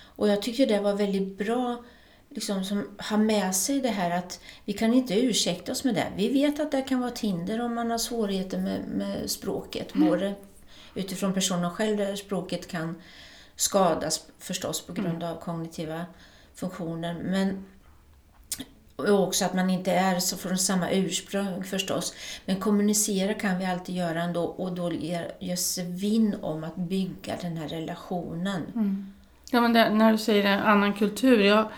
Och 0.01 0.27
jag 0.27 0.41
tycker 0.41 0.67
det 0.67 0.79
var 0.79 0.93
väldigt 0.93 1.37
bra 1.37 1.83
liksom, 2.29 2.63
som 2.63 2.89
har 2.97 3.17
med 3.17 3.55
sig 3.55 3.79
det 3.79 3.89
här 3.89 4.17
att 4.17 4.39
vi 4.65 4.73
kan 4.73 4.93
inte 4.93 5.19
ursäkta 5.19 5.71
oss 5.71 5.83
med 5.83 5.95
det. 5.95 6.07
Vi 6.15 6.29
vet 6.29 6.59
att 6.59 6.71
det 6.71 6.81
kan 6.81 6.99
vara 6.99 7.11
ett 7.11 7.19
hinder 7.19 7.61
om 7.61 7.75
man 7.75 7.91
har 7.91 7.97
svårigheter 7.97 8.57
med, 8.57 8.81
med 8.87 9.29
språket. 9.29 9.95
Mm. 9.95 10.07
Både 10.07 10.33
utifrån 10.95 11.33
personen 11.33 11.71
själv, 11.71 11.97
där 11.97 12.15
språket 12.15 12.67
kan 12.67 13.01
skadas 13.55 14.25
förstås 14.39 14.85
på 14.85 14.93
grund 14.93 15.23
mm. 15.23 15.29
av 15.29 15.39
kognitiva 15.39 16.05
funktioner. 16.53 17.13
Men 17.23 17.65
och 18.99 19.27
också 19.27 19.45
att 19.45 19.53
man 19.53 19.69
inte 19.69 19.91
är 19.91 20.19
så 20.19 20.37
från 20.37 20.57
samma 20.57 20.89
ursprung 20.91 21.63
förstås. 21.63 22.13
Men 22.45 22.55
kommunicera 22.55 23.33
kan 23.33 23.57
vi 23.57 23.65
alltid 23.65 23.95
göra 23.95 24.21
ändå 24.21 24.43
och 24.43 24.71
då 24.75 24.91
görs 25.39 25.77
vinn 25.77 26.35
om 26.41 26.63
att 26.63 26.75
bygga 26.75 27.35
den 27.41 27.57
här 27.57 27.67
relationen. 27.67 28.61
Mm. 28.75 29.13
Ja 29.51 29.61
men 29.61 29.73
det, 29.73 29.89
när 29.89 30.11
du 30.11 30.17
säger 30.17 30.45
en 30.45 30.59
annan 30.59 30.93
kultur. 30.93 31.39
Jag 31.39 31.69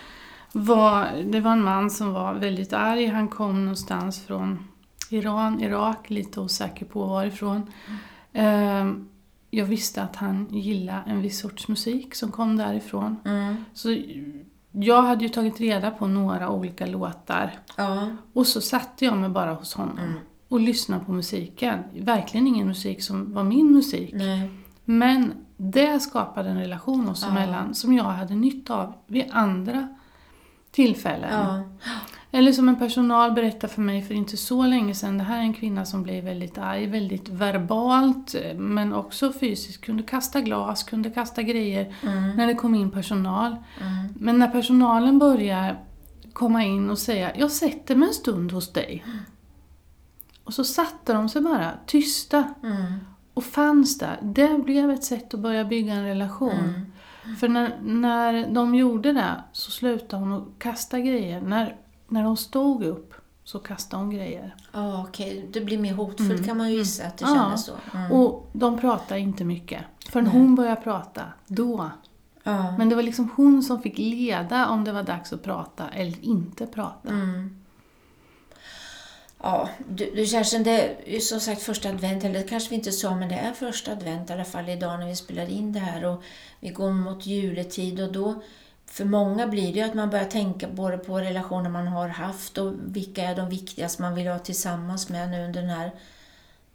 var, 0.51 1.23
det 1.31 1.39
var 1.39 1.51
en 1.51 1.63
man 1.63 1.89
som 1.89 2.13
var 2.13 2.33
väldigt 2.33 2.73
arg. 2.73 3.05
Han 3.05 3.27
kom 3.27 3.65
någonstans 3.65 4.25
från 4.25 4.67
Iran, 5.09 5.61
Irak, 5.61 6.09
lite 6.09 6.39
osäker 6.39 6.85
på 6.85 7.05
varifrån. 7.05 7.71
Mm. 8.33 9.09
Jag 9.49 9.65
visste 9.65 10.01
att 10.01 10.15
han 10.15 10.47
gillade 10.49 11.03
en 11.05 11.21
viss 11.21 11.39
sorts 11.39 11.67
musik 11.67 12.15
som 12.15 12.31
kom 12.31 12.57
därifrån. 12.57 13.19
Mm. 13.25 13.65
Så 13.73 13.89
jag 14.71 15.01
hade 15.01 15.23
ju 15.23 15.29
tagit 15.29 15.59
reda 15.59 15.91
på 15.91 16.07
några 16.07 16.49
olika 16.49 16.85
låtar. 16.85 17.51
Ja. 17.77 18.07
Och 18.33 18.47
så 18.47 18.61
satte 18.61 19.05
jag 19.05 19.17
mig 19.17 19.29
bara 19.29 19.53
hos 19.53 19.73
honom 19.73 19.97
mm. 19.97 20.13
och 20.47 20.59
lyssnade 20.59 21.05
på 21.05 21.11
musiken. 21.11 21.79
Verkligen 21.93 22.47
ingen 22.47 22.67
musik 22.67 23.03
som 23.03 23.33
var 23.33 23.43
min 23.43 23.71
musik. 23.71 24.13
Nej. 24.13 24.51
Men 24.85 25.33
det 25.57 25.99
skapade 25.99 26.49
en 26.49 26.59
relation 26.59 27.09
oss 27.09 27.21
ja. 27.21 27.29
emellan 27.29 27.75
som 27.75 27.93
jag 27.93 28.03
hade 28.03 28.35
nytta 28.35 28.75
av 28.75 28.93
vid 29.07 29.25
andra 29.31 29.87
tillfällen. 30.71 31.31
Ja. 31.31 31.63
Eller 32.33 32.51
som 32.51 32.69
en 32.69 32.75
personal 32.75 33.31
berättade 33.31 33.73
för 33.73 33.81
mig 33.81 34.01
för 34.01 34.13
inte 34.13 34.37
så 34.37 34.65
länge 34.65 34.95
sedan. 34.95 35.17
Det 35.17 35.23
här 35.23 35.37
är 35.37 35.41
en 35.41 35.53
kvinna 35.53 35.85
som 35.85 36.03
blev 36.03 36.23
väldigt 36.23 36.57
arg, 36.57 36.87
väldigt 36.87 37.29
verbalt 37.29 38.35
men 38.55 38.93
också 38.93 39.33
fysiskt. 39.33 39.81
Kunde 39.81 40.03
kasta 40.03 40.41
glas, 40.41 40.83
kunde 40.83 41.09
kasta 41.09 41.41
grejer 41.41 41.95
mm. 42.03 42.35
när 42.35 42.47
det 42.47 42.53
kom 42.53 42.75
in 42.75 42.91
personal. 42.91 43.51
Mm. 43.51 44.13
Men 44.15 44.39
när 44.39 44.47
personalen 44.47 45.19
börjar 45.19 45.79
komma 46.33 46.63
in 46.63 46.89
och 46.89 46.99
säga 46.99 47.31
Jag 47.37 47.51
sätter 47.51 47.95
mig 47.95 48.07
en 48.07 48.13
stund 48.13 48.51
hos 48.51 48.73
dig. 48.73 49.03
Mm. 49.05 49.17
Och 50.43 50.53
så 50.53 50.63
satte 50.63 51.13
de 51.13 51.29
sig 51.29 51.41
bara 51.41 51.71
tysta 51.85 52.53
mm. 52.63 52.93
och 53.33 53.43
fanns 53.43 53.97
där. 53.97 54.19
Det 54.21 54.63
blev 54.65 54.91
ett 54.91 55.03
sätt 55.03 55.33
att 55.33 55.39
börja 55.39 55.65
bygga 55.65 55.93
en 55.93 56.05
relation. 56.05 56.51
Mm. 57.23 57.35
För 57.35 57.47
när, 57.47 57.79
när 57.81 58.49
de 58.53 58.75
gjorde 58.75 59.13
det 59.13 59.43
så 59.51 59.71
slutade 59.71 60.23
hon 60.23 60.33
att 60.33 60.47
kasta 60.59 60.99
grejer. 60.99 61.41
När, 61.41 61.75
när 62.11 62.23
de 62.23 62.37
stod 62.37 62.83
upp 62.83 63.13
så 63.43 63.59
kastade 63.59 64.03
hon 64.03 64.11
grejer. 64.11 64.55
Ja, 64.71 65.05
okej. 65.09 65.37
Okay. 65.37 65.47
Det 65.51 65.61
blir 65.61 65.77
mer 65.77 65.93
hotfullt 65.93 66.31
mm. 66.31 66.43
kan 66.43 66.57
man 66.57 66.71
ju 66.71 66.77
gissa 66.77 67.05
att 67.05 67.17
det 67.17 67.25
ja. 67.25 67.35
kändes 67.35 67.65
så. 67.65 67.73
Mm. 67.93 68.11
Och 68.11 68.49
de 68.53 68.79
pratade 68.79 69.19
inte 69.19 69.43
mycket. 69.43 69.81
För 70.09 70.21
när 70.21 70.31
hon 70.31 70.55
började 70.55 70.81
prata, 70.81 71.23
då. 71.47 71.89
Ja. 72.43 72.77
Men 72.77 72.89
det 72.89 72.95
var 72.95 73.03
liksom 73.03 73.29
hon 73.35 73.63
som 73.63 73.81
fick 73.81 73.97
leda 73.97 74.67
om 74.67 74.83
det 74.83 74.91
var 74.91 75.03
dags 75.03 75.33
att 75.33 75.43
prata 75.43 75.89
eller 75.89 76.25
inte 76.25 76.65
prata. 76.65 77.09
Mm. 77.09 77.61
Ja, 79.43 79.69
du, 79.87 80.11
du 80.15 80.25
Kerstin, 80.25 80.63
det 80.63 80.81
är 80.81 81.13
ju 81.13 81.19
som 81.19 81.39
sagt 81.39 81.61
första 81.61 81.89
advent, 81.89 82.23
eller 82.23 82.39
det 82.39 82.47
kanske 82.47 82.69
vi 82.69 82.75
inte 82.75 82.91
sa, 82.91 83.15
men 83.15 83.29
det 83.29 83.35
är 83.35 83.53
första 83.53 83.91
advent 83.91 84.29
i 84.29 84.33
alla 84.33 84.45
fall 84.45 84.69
idag 84.69 84.99
när 84.99 85.07
vi 85.07 85.15
spelar 85.15 85.49
in 85.49 85.73
det 85.73 85.79
här 85.79 86.05
och 86.05 86.23
vi 86.59 86.69
går 86.69 86.91
mot 86.91 87.25
juletid 87.25 88.01
och 88.01 88.11
då 88.11 88.41
för 88.91 89.05
många 89.05 89.47
blir 89.47 89.73
det 89.73 89.81
att 89.81 89.93
man 89.93 90.09
börjar 90.09 90.25
tänka 90.25 90.67
både 90.67 90.97
på 90.97 91.19
relationer 91.19 91.69
man 91.69 91.87
har 91.87 92.07
haft 92.07 92.57
och 92.57 92.73
vilka 92.85 93.23
är 93.23 93.35
de 93.35 93.49
viktigaste 93.49 94.01
man 94.01 94.15
vill 94.15 94.27
ha 94.27 94.39
tillsammans 94.39 95.09
med 95.09 95.31
nu 95.31 95.45
under 95.45 95.61
den 95.61 95.69
här 95.69 95.91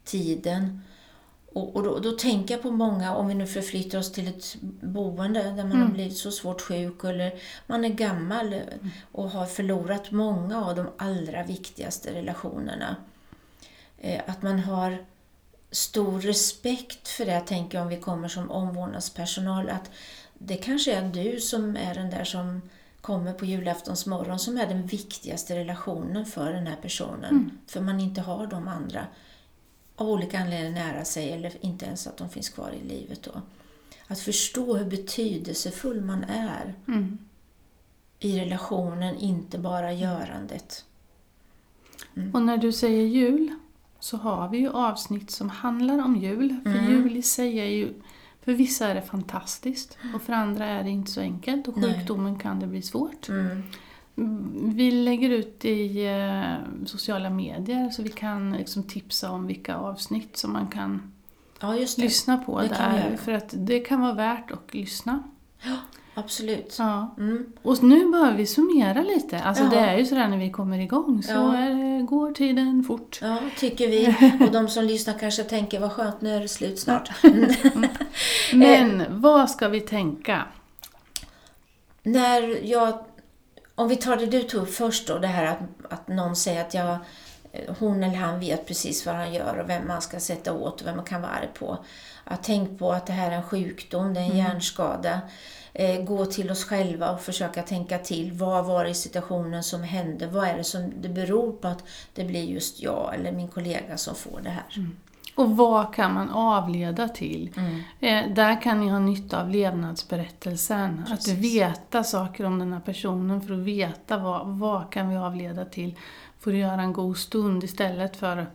tiden. 0.03 0.81
Och, 1.53 1.75
och 1.75 1.83
då, 1.83 1.99
då, 1.99 2.11
tänker 2.11 2.53
jag 2.53 2.63
på 2.63 2.71
många, 2.71 3.15
om 3.15 3.27
vi 3.27 3.33
nu 3.33 3.47
förflyttar 3.47 3.99
oss 3.99 4.11
till 4.11 4.27
ett 4.27 4.55
boende 4.81 5.43
där 5.43 5.51
man 5.51 5.71
mm. 5.71 5.81
har 5.81 5.87
blivit 5.87 6.17
så 6.17 6.31
svårt 6.31 6.61
sjuk 6.61 7.03
eller 7.03 7.33
man 7.67 7.85
är 7.85 7.89
gammal 7.89 8.61
och 9.11 9.29
har 9.29 9.45
förlorat 9.45 10.11
många 10.11 10.65
av 10.65 10.75
de 10.75 10.87
allra 10.97 11.43
viktigaste 11.43 12.13
relationerna. 12.13 12.95
Eh, 13.97 14.21
att 14.27 14.41
man 14.41 14.59
har 14.59 14.97
stor 15.71 16.21
respekt 16.21 17.07
för 17.07 17.25
det, 17.25 17.39
tänker 17.39 17.77
jag, 17.77 17.83
om 17.83 17.89
vi 17.89 17.99
kommer 17.99 18.27
som 18.27 18.51
omvårdnadspersonal. 18.51 19.69
Att 19.69 19.91
det 20.39 20.57
kanske 20.57 20.93
är 20.93 21.09
du 21.09 21.39
som 21.39 21.75
är 21.75 21.93
den 21.93 22.09
där 22.09 22.23
som 22.23 22.61
kommer 23.01 23.33
på 23.33 23.45
julaftons 23.45 24.05
morgon 24.05 24.39
som 24.39 24.57
är 24.57 24.67
den 24.67 24.87
viktigaste 24.87 25.55
relationen 25.55 26.25
för 26.25 26.53
den 26.53 26.67
här 26.67 26.75
personen. 26.75 27.29
Mm. 27.29 27.57
För 27.67 27.81
man 27.81 27.99
inte 27.99 28.21
har 28.21 28.47
de 28.47 28.67
andra 28.67 29.07
av 29.95 30.09
olika 30.09 30.39
anledningar 30.39 30.85
nära 30.85 31.05
sig 31.05 31.31
eller 31.31 31.65
inte 31.65 31.85
ens 31.85 32.07
att 32.07 32.17
de 32.17 32.29
finns 32.29 32.49
kvar 32.49 32.71
i 32.71 32.87
livet 32.87 33.23
då. 33.23 33.41
Att 34.07 34.19
förstå 34.19 34.77
hur 34.77 34.85
betydelsefull 34.85 36.01
man 36.01 36.23
är 36.23 36.73
mm. 36.87 37.17
i 38.19 38.39
relationen, 38.39 39.15
inte 39.15 39.57
bara 39.57 39.93
görandet. 39.93 40.85
Mm. 42.15 42.35
Och 42.35 42.41
när 42.41 42.57
du 42.57 42.71
säger 42.71 43.05
jul 43.05 43.55
så 43.99 44.17
har 44.17 44.49
vi 44.49 44.57
ju 44.57 44.69
avsnitt 44.69 45.31
som 45.31 45.49
handlar 45.49 46.03
om 46.03 46.15
jul. 46.15 46.55
För 46.63 46.69
mm. 46.69 46.91
jul 46.91 47.17
i 47.17 47.21
sig 47.21 47.59
är 47.59 47.65
ju, 47.65 47.93
för 48.47 48.53
vissa 48.53 48.87
är 48.87 48.95
det 48.95 49.01
fantastiskt 49.01 49.97
och 50.15 50.21
för 50.21 50.33
andra 50.33 50.65
är 50.65 50.83
det 50.83 50.89
inte 50.89 51.11
så 51.11 51.21
enkelt 51.21 51.67
och 51.67 51.75
sjukdomen 51.75 52.33
Nej. 52.33 52.41
kan 52.41 52.59
det 52.59 52.67
bli 52.67 52.81
svårt. 52.81 53.29
Mm. 53.29 53.63
Vi 54.75 54.91
lägger 54.91 55.29
ut 55.29 55.65
i 55.65 56.05
eh, 56.05 56.85
sociala 56.85 57.29
medier 57.29 57.89
så 57.89 58.03
vi 58.03 58.09
kan 58.09 58.53
liksom 58.53 58.83
tipsa 58.83 59.31
om 59.31 59.47
vilka 59.47 59.75
avsnitt 59.75 60.37
som 60.37 60.53
man 60.53 60.67
kan 60.67 61.13
ja, 61.59 61.73
lyssna 61.97 62.37
på 62.37 62.61
det 62.61 62.67
där. 62.67 63.17
För 63.17 63.31
att 63.31 63.53
det 63.53 63.79
kan 63.79 64.01
vara 64.01 64.13
värt 64.13 64.51
att 64.51 64.73
lyssna. 64.73 65.23
Ja, 65.63 65.75
absolut. 66.13 66.75
Ja. 66.79 67.15
Mm. 67.17 67.53
Och 67.61 67.83
nu 67.83 68.11
behöver 68.11 68.37
vi 68.37 68.45
summera 68.45 69.01
lite. 69.01 69.39
Alltså 69.39 69.63
det 69.63 69.79
är 69.79 69.97
ju 69.97 70.05
sådär 70.05 70.27
när 70.27 70.37
vi 70.37 70.51
kommer 70.51 70.79
igång 70.79 71.23
så 71.23 71.31
ja. 71.31 71.57
är, 71.57 72.01
går 72.01 72.31
tiden 72.31 72.83
fort. 72.83 73.19
Ja, 73.21 73.39
tycker 73.57 73.87
vi. 73.87 74.15
Och 74.45 74.51
de 74.51 74.67
som 74.67 74.85
lyssnar 74.85 75.19
kanske 75.19 75.43
tänker 75.43 75.79
vad 75.79 75.91
skönt, 75.91 76.21
nu 76.21 76.35
är 76.35 76.41
det 76.41 76.47
slut 76.47 76.79
snart. 76.79 77.11
Men 78.53 79.21
vad 79.21 79.49
ska 79.49 79.67
vi 79.67 79.81
tänka? 79.81 80.45
När 82.03 82.65
jag 82.65 83.05
om 83.77 83.87
vi 83.87 83.95
tar 83.95 84.17
det 84.17 84.25
du 84.25 84.43
tog 84.43 84.61
upp 84.61 84.73
först 84.73 85.07
då, 85.07 85.17
det 85.17 85.27
här 85.27 85.45
att, 85.45 85.93
att 85.93 86.07
någon 86.07 86.35
säger 86.35 86.61
att 86.61 86.73
jag, 86.73 86.97
hon 87.79 88.03
eller 88.03 88.15
han 88.15 88.39
vet 88.39 88.67
precis 88.67 89.05
vad 89.05 89.15
han 89.15 89.33
gör 89.33 89.57
och 89.57 89.69
vem 89.69 89.87
man 89.87 90.01
ska 90.01 90.19
sätta 90.19 90.53
åt 90.53 90.81
och 90.81 90.87
vem 90.87 90.95
man 90.95 91.05
kan 91.05 91.21
vara 91.21 91.31
arg 91.31 91.49
på. 91.53 91.77
Att 92.23 92.43
tänk 92.43 92.79
på 92.79 92.91
att 92.91 93.05
det 93.05 93.13
här 93.13 93.31
är 93.31 93.35
en 93.35 93.43
sjukdom, 93.43 94.13
det 94.13 94.19
är 94.19 94.23
en 94.23 94.31
mm. 94.31 94.45
hjärnskada. 94.45 95.21
Eh, 95.73 96.03
gå 96.03 96.25
till 96.25 96.51
oss 96.51 96.65
själva 96.65 97.11
och 97.11 97.21
försöka 97.21 97.63
tänka 97.63 97.97
till. 97.97 98.31
Vad 98.31 98.65
var 98.65 98.83
det 98.83 98.89
i 98.89 98.93
situationen 98.93 99.63
som 99.63 99.83
hände? 99.83 100.27
Vad 100.27 100.47
är 100.47 100.57
det 100.57 100.63
som 100.63 100.93
det 101.01 101.09
beror 101.09 101.51
på 101.51 101.67
att 101.67 101.83
det 102.13 102.23
blir 102.23 102.43
just 102.43 102.81
jag 102.81 103.15
eller 103.15 103.31
min 103.31 103.47
kollega 103.47 103.97
som 103.97 104.15
får 104.15 104.41
det 104.43 104.49
här? 104.49 104.65
Mm. 104.75 104.97
Och 105.37 105.57
vad 105.57 105.93
kan 105.93 106.13
man 106.13 106.29
avleda 106.29 107.09
till? 107.09 107.53
Mm. 107.57 107.83
Eh, 107.99 108.35
där 108.35 108.61
kan 108.61 108.79
ni 108.79 108.89
ha 108.89 108.99
nytta 108.99 109.41
av 109.41 109.49
levnadsberättelsen. 109.49 111.03
Precis. 111.07 111.33
Att 111.33 111.39
veta 111.39 112.03
saker 112.03 112.45
om 112.45 112.59
den 112.59 112.73
här 112.73 112.79
personen 112.79 113.41
för 113.41 113.53
att 113.53 113.59
veta 113.59 114.17
vad, 114.17 114.47
vad 114.47 114.91
kan 114.91 115.09
vi 115.09 115.15
avleda 115.15 115.65
till 115.65 115.95
för 116.39 116.51
att 116.51 116.57
göra 116.57 116.81
en 116.81 116.93
god 116.93 117.17
stund 117.17 117.63
istället 117.63 118.17
för 118.17 118.47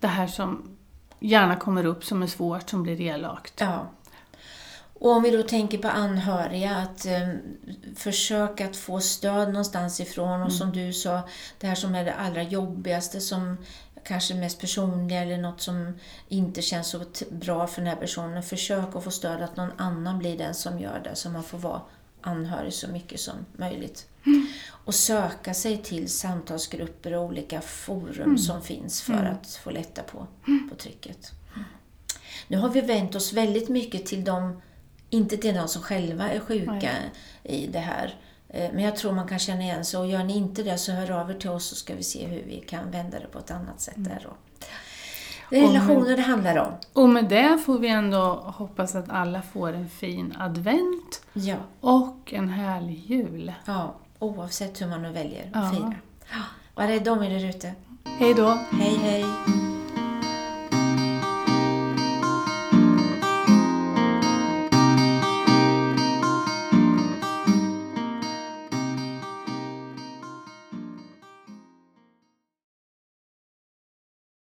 det 0.00 0.06
här 0.06 0.26
som 0.26 0.76
gärna 1.20 1.56
kommer 1.56 1.84
upp 1.84 2.04
som 2.04 2.22
är 2.22 2.26
svårt, 2.26 2.70
som 2.70 2.82
blir 2.82 3.00
elakt. 3.00 3.60
Ja. 3.60 3.86
Och 4.94 5.10
om 5.10 5.22
vi 5.22 5.30
då 5.30 5.42
tänker 5.42 5.78
på 5.78 5.88
anhöriga, 5.88 6.76
att 6.76 7.06
eh, 7.06 7.28
försöka 7.96 8.66
att 8.66 8.76
få 8.76 9.00
stöd 9.00 9.48
någonstans 9.48 10.00
ifrån 10.00 10.30
och 10.30 10.36
mm. 10.36 10.50
som 10.50 10.72
du 10.72 10.92
sa, 10.92 11.20
det 11.58 11.66
här 11.66 11.74
som 11.74 11.94
är 11.94 12.04
det 12.04 12.14
allra 12.14 12.42
jobbigaste 12.42 13.20
som 13.20 13.56
kanske 14.04 14.34
mest 14.34 14.60
personliga 14.60 15.22
eller 15.22 15.38
något 15.38 15.60
som 15.60 15.98
inte 16.28 16.62
känns 16.62 16.88
så 16.88 17.04
bra 17.30 17.66
för 17.66 17.80
den 17.80 17.90
här 17.90 17.96
personen. 17.96 18.42
Försök 18.42 18.96
att 18.96 19.04
få 19.04 19.10
stöd 19.10 19.42
att 19.42 19.56
någon 19.56 19.72
annan 19.76 20.18
blir 20.18 20.38
den 20.38 20.54
som 20.54 20.78
gör 20.78 21.00
det 21.04 21.16
så 21.16 21.30
man 21.30 21.44
får 21.44 21.58
vara 21.58 21.80
anhörig 22.20 22.72
så 22.72 22.88
mycket 22.88 23.20
som 23.20 23.34
möjligt. 23.56 24.06
Mm. 24.26 24.46
Och 24.68 24.94
söka 24.94 25.54
sig 25.54 25.78
till 25.78 26.08
samtalsgrupper 26.08 27.14
och 27.14 27.24
olika 27.24 27.60
forum 27.60 28.22
mm. 28.22 28.38
som 28.38 28.62
finns 28.62 29.02
för 29.02 29.12
mm. 29.12 29.32
att 29.32 29.54
få 29.54 29.70
lätta 29.70 30.02
på, 30.02 30.26
mm. 30.46 30.68
på 30.70 30.74
trycket. 30.74 31.32
Nu 32.48 32.56
har 32.56 32.68
vi 32.68 32.80
vänt 32.80 33.14
oss 33.14 33.32
väldigt 33.32 33.68
mycket 33.68 34.06
till 34.06 34.24
de, 34.24 34.62
inte 35.10 35.36
till 35.36 35.54
de 35.54 35.68
som 35.68 35.82
själva 35.82 36.30
är 36.30 36.40
sjuka 36.40 36.90
i 37.42 37.66
det 37.66 37.78
här 37.78 38.16
Men 38.52 38.78
jag 38.78 38.96
tror 38.96 39.12
man 39.12 39.28
kan 39.28 39.38
känna 39.38 39.62
igen 39.62 39.84
sig 39.84 40.00
och 40.00 40.06
gör 40.06 40.24
ni 40.24 40.36
inte 40.36 40.62
det 40.62 40.78
så 40.78 40.92
hör 40.92 41.10
av 41.10 41.30
er 41.30 41.34
till 41.34 41.50
oss 41.50 41.66
så 41.66 41.74
ska 41.74 41.94
vi 41.94 42.02
se 42.02 42.26
hur 42.26 42.42
vi 42.46 42.60
kan 42.60 42.90
vända 42.90 43.18
det 43.20 43.26
på 43.26 43.38
ett 43.38 43.50
annat 43.50 43.80
sätt 43.80 43.94
där 43.96 44.20
då. 44.24 44.30
Det 45.50 45.58
är 45.58 45.66
relationer 45.68 46.16
det 46.16 46.22
handlar 46.22 46.56
om. 46.56 46.72
Och 46.92 47.08
med 47.08 47.24
det 47.28 47.58
får 47.66 47.78
vi 47.78 47.88
ändå 47.88 48.34
hoppas 48.34 48.94
att 48.94 49.10
alla 49.10 49.42
får 49.42 49.72
en 49.72 49.88
fin 49.88 50.34
advent 50.38 51.22
Ja, 51.32 51.56
och 51.80 52.32
en 52.32 52.48
härlig 52.48 52.98
jul. 53.06 53.52
ja 53.66 53.94
oavsett 54.18 54.80
hur 54.80 54.86
man 54.86 55.02
nu 55.02 55.12
väljer 55.12 55.50
Ja. 55.54 55.60
att 55.60 55.74
fira. 55.76 55.94
Ja, 56.30 56.38
Var 56.74 56.86
rädd 56.86 57.08
om 57.08 57.22
er 57.22 57.30
där 57.30 57.48
ute. 57.48 57.72
Hej 58.04 58.34
då! 58.34 58.58
Hej 58.72 58.96
hej! 59.02 59.24